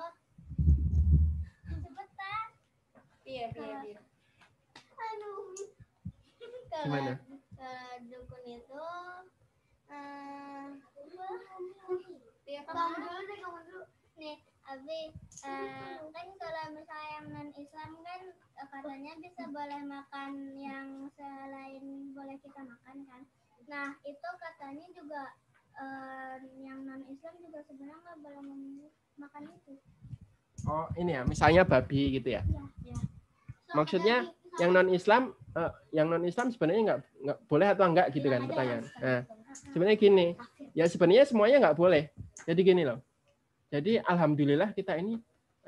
cepetan 1.70 2.46
Iya, 3.26 3.46
iya, 3.54 3.78
iya. 3.86 4.00
aduh 4.98 5.54
Gimana? 6.86 7.14
Kalau 7.60 7.94
dukun 8.08 8.44
itu 8.48 8.86
eh 9.92 10.68
Iya, 12.50 12.66
kan? 12.66 12.74
kamu 12.74 12.96
dulu 12.98 13.20
deh 13.30 13.38
kamu 13.38 13.60
dulu 13.68 13.84
nih 14.18 14.36
Abi 14.66 15.02
eh, 15.46 15.98
kan 16.10 16.28
kalau 16.36 16.66
misalnya 16.74 17.10
yang 17.14 17.26
non 17.30 17.50
Islam 17.54 17.92
kan 18.02 18.22
katanya 18.58 19.14
bisa 19.22 19.44
boleh 19.50 19.82
makan 19.86 20.32
yang 20.58 20.88
selain 21.14 21.86
boleh 22.12 22.38
kita 22.42 22.62
makan 22.64 22.98
kan 23.06 23.22
nah 23.66 23.94
itu 24.02 24.30
katanya 24.42 24.86
juga 24.98 25.22
eh, 25.76 26.36
yang 26.58 26.90
non 26.90 27.06
Islam 27.06 27.38
juga 27.38 27.60
sebenarnya 27.70 28.02
nggak 28.02 28.20
boleh 28.20 28.42
makan 29.18 29.44
itu 29.54 29.76
Oh, 30.68 30.86
ini 30.94 31.16
ya, 31.16 31.24
misalnya 31.24 31.64
babi 31.66 32.20
gitu 32.20 32.30
ya. 32.30 32.44
ya 32.84 32.98
Maksudnya 33.74 34.28
Yang 34.60 34.70
non 34.76 34.90
Islam, 34.92 35.24
yang 35.92 36.08
non 36.10 36.26
Islam 36.26 36.48
sebenarnya 36.54 36.82
nggak 36.86 37.00
nggak 37.26 37.38
boleh 37.48 37.68
atau 37.72 37.86
enggak 37.88 38.08
gitu 38.16 38.28
kan 38.28 38.42
pertanyaan. 38.48 38.84
Nah, 39.00 39.22
sebenarnya 39.74 39.98
gini, 39.98 40.28
ya 40.78 40.86
sebenarnya 40.88 41.26
semuanya 41.26 41.58
nggak 41.70 41.78
boleh. 41.78 42.04
Jadi 42.46 42.60
gini 42.64 42.84
loh. 42.86 43.00
Jadi 43.70 44.02
alhamdulillah 44.02 44.74
kita 44.74 44.98
ini 44.98 45.20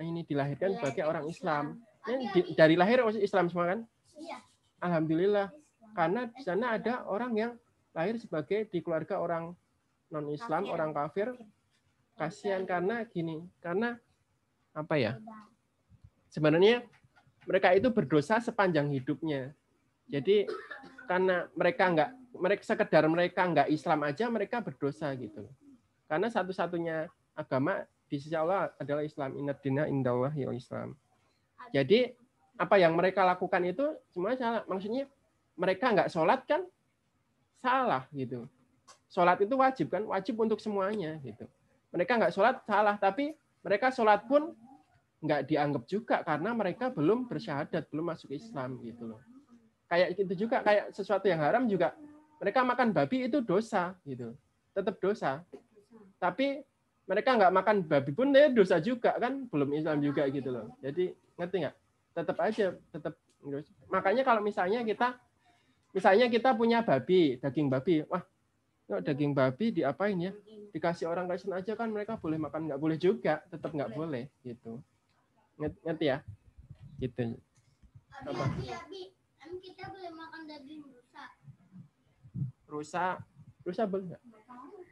ini 0.02 0.26
dilahirkan 0.26 0.74
sebagai 0.78 1.06
orang 1.06 1.26
Islam. 1.30 1.78
Ini 2.10 2.24
di- 2.34 2.48
dari 2.58 2.74
lahir 2.74 3.06
Islam 3.22 3.46
semua 3.54 3.78
kan? 3.78 3.80
iya 4.18 4.42
Alhamdulillah. 4.82 5.54
Karena 5.94 6.26
di 6.32 6.42
sana 6.42 6.80
ada 6.80 7.06
orang 7.06 7.32
yang 7.38 7.52
lahir 7.94 8.18
sebagai 8.18 8.66
di 8.72 8.82
keluarga 8.82 9.22
orang 9.22 9.54
non 10.10 10.26
Islam, 10.34 10.66
orang 10.72 10.92
kafir. 10.92 11.36
Kasihan 12.18 12.66
karena 12.66 13.02
gini, 13.06 13.46
karena 13.62 13.98
apa 14.74 14.94
ya? 14.98 15.18
Sebenarnya 16.30 16.86
mereka 17.46 17.74
itu 17.74 17.90
berdosa 17.90 18.38
sepanjang 18.40 18.90
hidupnya. 18.94 19.52
Jadi 20.12 20.44
karena 21.08 21.48
mereka 21.56 21.84
nggak 21.88 22.10
mereka 22.36 22.64
sekedar 22.68 23.04
mereka 23.08 23.42
nggak 23.48 23.68
Islam 23.72 24.00
aja 24.04 24.28
mereka 24.28 24.60
berdosa 24.60 25.12
gitu. 25.16 25.48
Karena 26.12 26.28
satu-satunya 26.28 27.08
agama 27.32 27.88
di 28.12 28.20
sisi 28.20 28.36
Allah 28.36 28.76
adalah 28.76 29.08
Islam. 29.08 29.40
Inna 29.40 29.56
dina 29.56 29.88
indallah 29.88 30.36
ya 30.36 30.52
Islam. 30.52 31.00
Jadi 31.72 32.12
apa 32.60 32.76
yang 32.76 32.94
mereka 32.94 33.24
lakukan 33.24 33.64
itu 33.64 33.96
semua 34.12 34.36
salah. 34.36 34.68
Maksudnya 34.68 35.08
mereka 35.56 35.96
nggak 35.96 36.12
sholat 36.12 36.44
kan 36.44 36.68
salah 37.64 38.04
gitu. 38.12 38.44
Sholat 39.08 39.40
itu 39.44 39.56
wajib 39.56 39.88
kan, 39.92 40.04
wajib 40.08 40.36
untuk 40.40 40.60
semuanya 40.60 41.16
gitu. 41.24 41.48
Mereka 41.92 42.20
nggak 42.20 42.34
sholat 42.36 42.64
salah, 42.64 42.96
tapi 42.96 43.36
mereka 43.64 43.92
sholat 43.92 44.24
pun 44.28 44.56
nggak 45.22 45.48
dianggap 45.48 45.84
juga 45.86 46.16
karena 46.26 46.52
mereka 46.56 46.90
belum 46.90 47.30
bersyahadat, 47.30 47.88
belum 47.92 48.12
masuk 48.12 48.34
Islam 48.34 48.80
gitu 48.82 49.16
loh. 49.16 49.22
Kayak 49.92 50.08
gitu 50.16 50.48
juga, 50.48 50.64
kayak 50.64 50.96
sesuatu 50.96 51.28
yang 51.28 51.44
haram 51.44 51.68
juga 51.68 51.92
mereka 52.40 52.64
makan 52.64 52.96
babi 52.96 53.28
itu 53.28 53.44
dosa 53.44 53.92
gitu, 54.08 54.32
tetap 54.72 54.96
dosa. 55.04 55.44
Tapi 56.16 56.64
mereka 57.04 57.36
nggak 57.36 57.52
makan 57.52 57.78
babi 57.84 58.16
pun 58.16 58.32
ya 58.32 58.48
dosa 58.48 58.80
juga 58.80 59.12
kan, 59.20 59.44
belum 59.52 59.76
Islam 59.76 60.00
juga 60.00 60.24
gitu 60.32 60.48
loh. 60.48 60.72
Jadi 60.80 61.12
ngerti 61.36 61.56
nggak? 61.68 61.76
Tetap 62.16 62.38
aja, 62.40 62.66
tetap 62.72 63.14
makanya 63.92 64.24
kalau 64.24 64.40
misalnya 64.40 64.80
kita 64.88 65.20
misalnya 65.92 66.32
kita 66.32 66.56
punya 66.56 66.80
babi, 66.88 67.36
daging 67.44 67.68
babi, 67.68 68.08
wah 68.08 68.24
kok 68.88 69.04
daging 69.04 69.36
babi 69.36 69.76
diapain 69.76 70.16
ya? 70.16 70.32
Dikasih 70.72 71.12
orang 71.12 71.28
Kristen 71.28 71.52
aja 71.52 71.76
kan 71.76 71.92
mereka 71.92 72.16
boleh 72.16 72.40
makan, 72.40 72.72
nggak 72.72 72.80
boleh 72.80 72.96
juga, 72.96 73.44
tetap 73.52 73.76
nggak 73.76 73.92
boleh 73.92 74.32
gitu. 74.48 74.80
Ngerti, 75.60 76.06
ya? 76.08 76.24
Gitu. 76.96 77.36
Apa? 78.24 78.46
Em 79.52 79.60
kita 79.60 79.84
boleh 79.92 80.12
makan 80.16 80.42
daging 80.48 80.80
rusa. 80.88 81.24
Rusa, 82.72 83.06
rusa 83.68 83.84
boleh 83.84 84.16
nggak? 84.16 84.24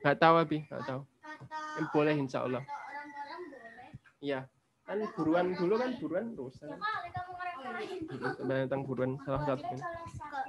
Nggak 0.04 0.18
tahu 0.20 0.36
abi, 0.36 0.58
nggak 0.68 0.84
tahu. 0.84 1.02
Kata 1.24 1.80
Eh, 1.80 1.86
boleh 1.96 2.16
insya 2.20 2.44
Allah. 2.44 2.60
orang-orang 2.60 3.42
boleh. 3.48 3.90
Iya, 4.20 4.40
kan 4.84 5.00
buruan 5.16 5.56
dulu 5.56 5.80
kan 5.80 5.96
buruan 5.96 6.36
rusa. 6.36 6.68
Ya 6.68 6.76
ngerasain. 6.76 8.04
Mm, 8.04 8.44
Binatang 8.44 8.82
buruan 8.84 9.12
salah 9.24 9.42
satunya. 9.48 9.80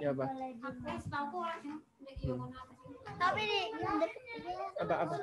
Ya, 0.02 0.10
apa? 0.10 0.26
Tapi 3.14 3.42
di 3.46 3.84
Apa 4.80 4.94
apa? 5.06 5.14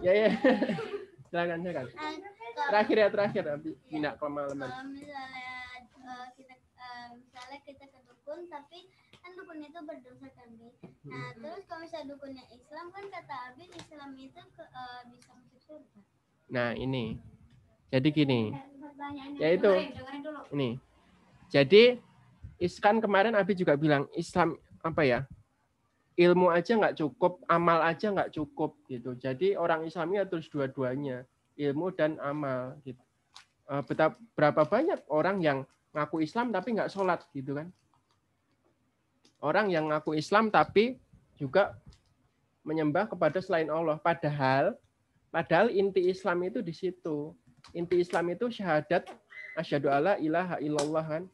Ya 0.00 0.12
ya. 0.16 0.28
silakan 1.28 1.58
silakan. 1.60 1.86
Terakhir 2.56 2.96
ya 2.96 3.08
terakhir 3.12 3.44
abi. 3.52 3.72
Tidak 3.84 4.14
kemalaman. 4.16 4.64
kalau 4.64 4.88
misalnya 4.88 5.44
eh, 6.00 6.26
kita 6.34 6.54
misalnya 7.50 7.66
kita 7.66 7.86
ke 7.90 7.98
dukun 8.06 8.46
tapi 8.46 8.78
kan 9.18 9.34
dukun 9.34 9.58
itu 9.58 9.80
berdosa 9.82 10.30
kan 10.38 10.48
Bi. 10.54 10.70
Nah 11.10 11.34
terus 11.34 11.66
kalau 11.66 11.82
misalnya 11.82 12.06
dukunnya 12.14 12.44
Islam 12.54 12.86
kan 12.94 13.04
kata 13.10 13.34
Abi 13.50 13.66
Islam 13.74 14.10
itu 14.14 14.38
ke, 14.54 14.62
eh, 14.62 15.02
bisa 15.10 15.30
masuk 15.34 15.58
surga. 15.66 16.00
Nah 16.54 16.70
ini. 16.78 17.18
Jadi 17.90 18.08
gini. 18.14 18.54
Pertanyaannya 18.54 19.42
Ya. 19.42 20.46
Ini. 20.54 20.70
Jadi 21.50 21.82
Iskan 22.60 23.02
kemarin 23.02 23.34
Abi 23.34 23.58
juga 23.58 23.74
bilang 23.74 24.06
Islam 24.14 24.54
apa 24.86 25.02
ya? 25.02 25.26
Ilmu 26.14 26.52
aja 26.54 26.76
nggak 26.76 27.02
cukup, 27.02 27.42
amal 27.50 27.82
aja 27.82 28.14
nggak 28.14 28.30
cukup 28.30 28.78
gitu. 28.86 29.18
Jadi 29.18 29.58
orang 29.58 29.88
Islamnya 29.88 30.22
terus 30.22 30.46
dua-duanya, 30.52 31.26
ilmu 31.58 31.90
dan 31.98 32.14
amal 32.22 32.78
gitu. 32.86 33.00
Eh, 33.66 33.82
betap- 33.90 34.20
berapa 34.38 34.62
banyak 34.68 35.02
orang 35.10 35.40
yang 35.42 35.58
ngaku 35.90 36.22
Islam 36.22 36.54
tapi 36.54 36.78
nggak 36.78 36.90
sholat 36.92 37.24
gitu 37.34 37.58
kan? 37.58 37.68
Orang 39.40 39.72
yang 39.72 39.88
ngaku 39.88 40.14
Islam 40.14 40.52
tapi 40.52 41.00
juga 41.40 41.74
menyembah 42.62 43.08
kepada 43.08 43.40
selain 43.40 43.72
Allah. 43.72 43.96
Padahal, 43.96 44.76
padahal 45.32 45.72
inti 45.72 46.12
Islam 46.12 46.44
itu 46.44 46.60
di 46.60 46.74
situ. 46.76 47.32
Inti 47.72 48.04
Islam 48.04 48.28
itu 48.32 48.52
syahadat 48.52 49.08
asyhadu 49.56 49.88
alla 49.88 50.20
ilaha 50.20 50.60
illallah 50.60 51.04
kan. 51.04 51.24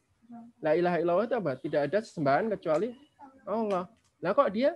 La 0.59 0.75
ilaha 0.75 0.97
illallah 0.99 1.27
itu 1.27 1.35
apa? 1.35 1.51
Tidak 1.59 1.81
ada 1.87 1.99
sesembahan 2.03 2.51
kecuali 2.55 2.95
Allah. 3.47 3.87
Lah 4.19 4.31
kok 4.35 4.51
dia 4.51 4.75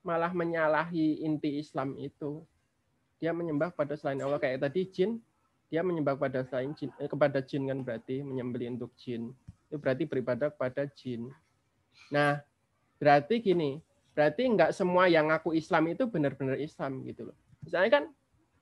malah 0.00 0.32
menyalahi 0.32 1.24
inti 1.24 1.60
Islam 1.60 1.96
itu? 2.00 2.44
Dia 3.20 3.36
menyembah 3.36 3.72
pada 3.72 3.96
selain 4.00 4.20
Allah 4.24 4.40
kayak 4.40 4.64
tadi 4.64 4.88
jin, 4.88 5.20
dia 5.70 5.86
menyembah 5.86 6.18
pada 6.18 6.42
selain 6.42 6.74
jin, 6.74 6.90
eh, 6.98 7.06
kepada 7.06 7.38
jin 7.40 7.70
kan 7.70 7.78
berarti 7.86 8.26
menyembelih 8.26 8.74
untuk 8.74 8.90
jin. 8.98 9.30
Itu 9.70 9.78
berarti 9.78 10.02
beribadah 10.04 10.50
kepada 10.50 10.90
jin. 10.90 11.30
Nah, 12.10 12.42
berarti 12.98 13.38
gini, 13.38 13.78
berarti 14.12 14.50
nggak 14.50 14.74
semua 14.74 15.06
yang 15.06 15.30
ngaku 15.30 15.54
Islam 15.54 15.94
itu 15.94 16.10
benar-benar 16.10 16.58
Islam 16.58 17.06
gitu 17.06 17.30
loh. 17.30 17.36
Misalnya 17.62 17.90
kan 18.02 18.04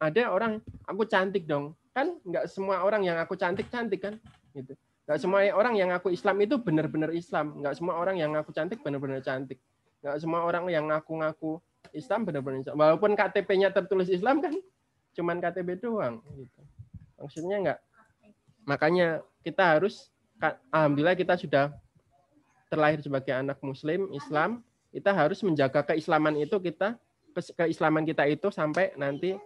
ada 0.05 0.23
orang 0.29 0.61
aku 0.85 1.09
cantik 1.09 1.49
dong, 1.49 1.73
kan 1.97 2.13
nggak 2.29 2.45
semua 2.45 2.85
orang 2.85 3.03
yang 3.09 3.17
aku 3.17 3.41
cantik 3.41 3.73
cantik 3.73 4.05
kan, 4.05 4.21
gitu. 4.53 4.77
Nggak 5.09 5.19
semua 5.25 5.41
orang 5.57 5.75
yang 5.81 5.89
ngaku 5.89 6.13
Islam 6.13 6.37
itu 6.45 6.61
benar-benar 6.61 7.09
Islam. 7.17 7.57
Nggak 7.65 7.81
semua 7.81 7.97
orang 7.97 8.21
yang 8.21 8.37
ngaku 8.37 8.53
cantik 8.53 8.85
benar-benar 8.85 9.25
cantik. 9.25 9.57
Nggak 10.05 10.17
semua 10.21 10.45
orang 10.45 10.69
yang 10.69 10.85
ngaku-ngaku 10.93 11.57
Islam 11.97 12.29
benar-benar 12.29 12.61
Islam. 12.61 12.77
Walaupun 12.77 13.17
KTP-nya 13.17 13.73
tertulis 13.73 14.13
Islam 14.13 14.45
kan, 14.45 14.53
cuman 15.17 15.41
KTP 15.41 15.81
doang. 15.81 16.21
Gitu. 16.37 16.61
Maksudnya 17.19 17.57
nggak. 17.63 17.79
Makanya 18.65 19.23
kita 19.43 19.77
harus, 19.77 20.09
alhamdulillah 20.71 21.19
kita 21.19 21.35
sudah 21.35 21.75
terlahir 22.71 23.03
sebagai 23.03 23.35
anak 23.35 23.59
Muslim 23.61 24.09
Islam. 24.15 24.63
Kita 24.89 25.13
harus 25.13 25.45
menjaga 25.45 25.85
keislaman 25.85 26.39
itu 26.41 26.57
kita 26.63 26.97
keislaman 27.55 28.09
kita 28.09 28.25
itu 28.25 28.49
sampai 28.49 28.97
nanti 28.97 29.37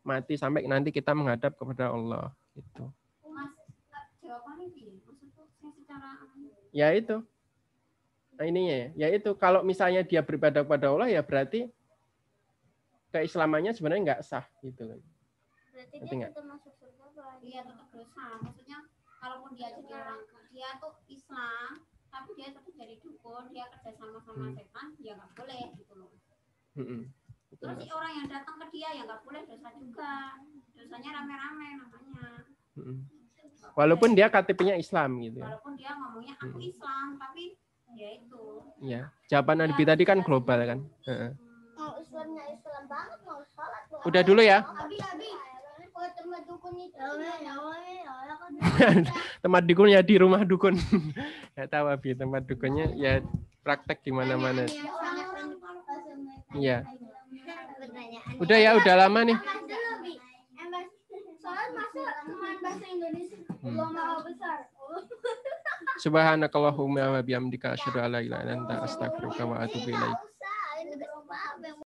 mati 0.00 0.34
sampai 0.40 0.64
nanti 0.64 0.88
kita 0.88 1.12
menghadap 1.12 1.52
kepada 1.54 1.92
Allah. 1.92 2.32
Secara 2.56 2.90
ya 6.70 6.88
itu 6.94 7.20
ininya 8.40 8.72
ya, 8.72 8.88
yaitu 9.10 9.36
kalau 9.36 9.60
misalnya 9.60 10.00
dia 10.00 10.24
beribadah 10.24 10.64
kepada 10.64 10.88
Allah 10.88 11.12
ya 11.12 11.20
berarti 11.20 11.68
keislamannya 13.12 13.76
sebenarnya 13.76 14.02
nggak 14.16 14.22
sah 14.24 14.46
gitu 14.64 14.88
kan. 14.88 15.00
Berarti 15.80 15.96
Ngerti 15.96 16.16
dia 16.20 16.28
tetap 16.28 16.44
masuk 16.44 16.72
surga 16.76 17.04
apa? 17.08 17.26
Iya 17.40 17.60
tetap 17.64 17.86
dosa. 17.88 18.26
Maksudnya 18.44 18.78
kalaupun 19.20 19.50
dia 19.56 19.68
jadi 19.72 19.90
orang 19.90 20.20
dia 20.52 20.68
tuh 20.76 20.92
Islam 21.08 21.70
tapi 22.10 22.30
dia 22.34 22.48
tetap 22.50 22.74
jadi 22.74 22.94
dukun, 23.00 23.44
dia 23.54 23.64
kerja 23.70 23.90
sama 23.94 24.18
sama 24.20 24.50
Hmm. 24.50 24.54
setan, 24.58 24.86
ya 24.98 25.12
nggak 25.14 25.30
boleh 25.32 25.62
gitu 25.78 25.92
loh. 25.94 26.10
Mm-mm. 26.74 27.00
Betul, 27.50 27.66
Terus 27.70 27.82
si 27.82 27.90
orang 27.90 28.12
yang 28.14 28.26
datang 28.30 28.56
ke 28.58 28.66
dia 28.70 28.88
ya 28.94 29.02
nggak 29.06 29.22
boleh 29.22 29.42
dosa 29.46 29.68
juga. 29.78 30.12
Dosanya 30.74 31.10
rame-rame 31.22 31.68
namanya. 31.78 32.26
Mm-mm. 32.76 32.98
Walaupun 33.78 34.10
dia 34.12 34.26
KTP-nya 34.26 34.74
Islam 34.74 35.22
gitu 35.22 35.38
ya. 35.38 35.48
Walaupun 35.48 35.72
dia 35.78 35.90
ngomongnya 35.94 36.34
aku 36.36 36.58
Hmm. 36.58 36.66
Islam, 36.66 37.06
tapi 37.16 37.44
ya 37.94 38.08
itu. 38.18 38.42
Ya, 38.82 39.00
jawaban 39.30 39.62
Nabi 39.62 39.82
tadi 39.86 40.02
kan 40.02 40.18
global 40.20 40.58
kan. 40.60 40.78
Heeh. 41.06 41.30
Hmm, 41.30 41.78
Mau 41.78 41.94
Islamnya 41.96 42.44
Islam 42.50 42.82
banget, 42.86 43.18
mau 43.22 43.40
sholat. 43.46 43.82
mau 43.86 44.02
Udah 44.04 44.22
dulu 44.26 44.42
ya. 44.42 44.58
Abi, 44.66 44.96
abi. 44.98 45.30
Tempat 46.20 46.44
dukun 46.44 46.76
itu. 46.76 47.00
Ya, 47.00 47.08
ya, 47.16 47.32
ya, 47.40 47.56
ya, 48.04 48.12
ya, 48.28 48.36
kan. 48.76 49.08
Tempat 49.40 49.62
dukunnya 49.64 50.04
di 50.04 50.20
rumah 50.20 50.44
dukun. 50.44 50.76
Nggak 51.56 51.68
tahu 51.72 51.88
Abi, 51.88 52.12
tempat 52.12 52.44
dukunnya 52.44 52.92
ya 52.92 53.24
praktek 53.64 54.04
di 54.04 54.12
penting. 54.12 54.68
Iya. 56.60 56.84
Pertanyaan. 57.80 58.36
Udah 58.36 58.58
ya, 58.60 58.76
udah 58.76 58.94
lama 59.00 59.20
nih. 59.24 59.40
Hmm. 63.60 63.76
Subhanakallahumma 66.04 67.12
wa 67.12 67.20
bihamdika 67.20 67.76
asyhadu 67.76 68.00
an 68.00 68.16
la 68.16 68.20
ilaha 68.24 68.40
illa 68.44 68.54
anta 68.56 68.74
astaghfiruka 68.84 69.44
wa 69.44 69.60
atubu 69.60 69.92
ilaik. 69.92 70.20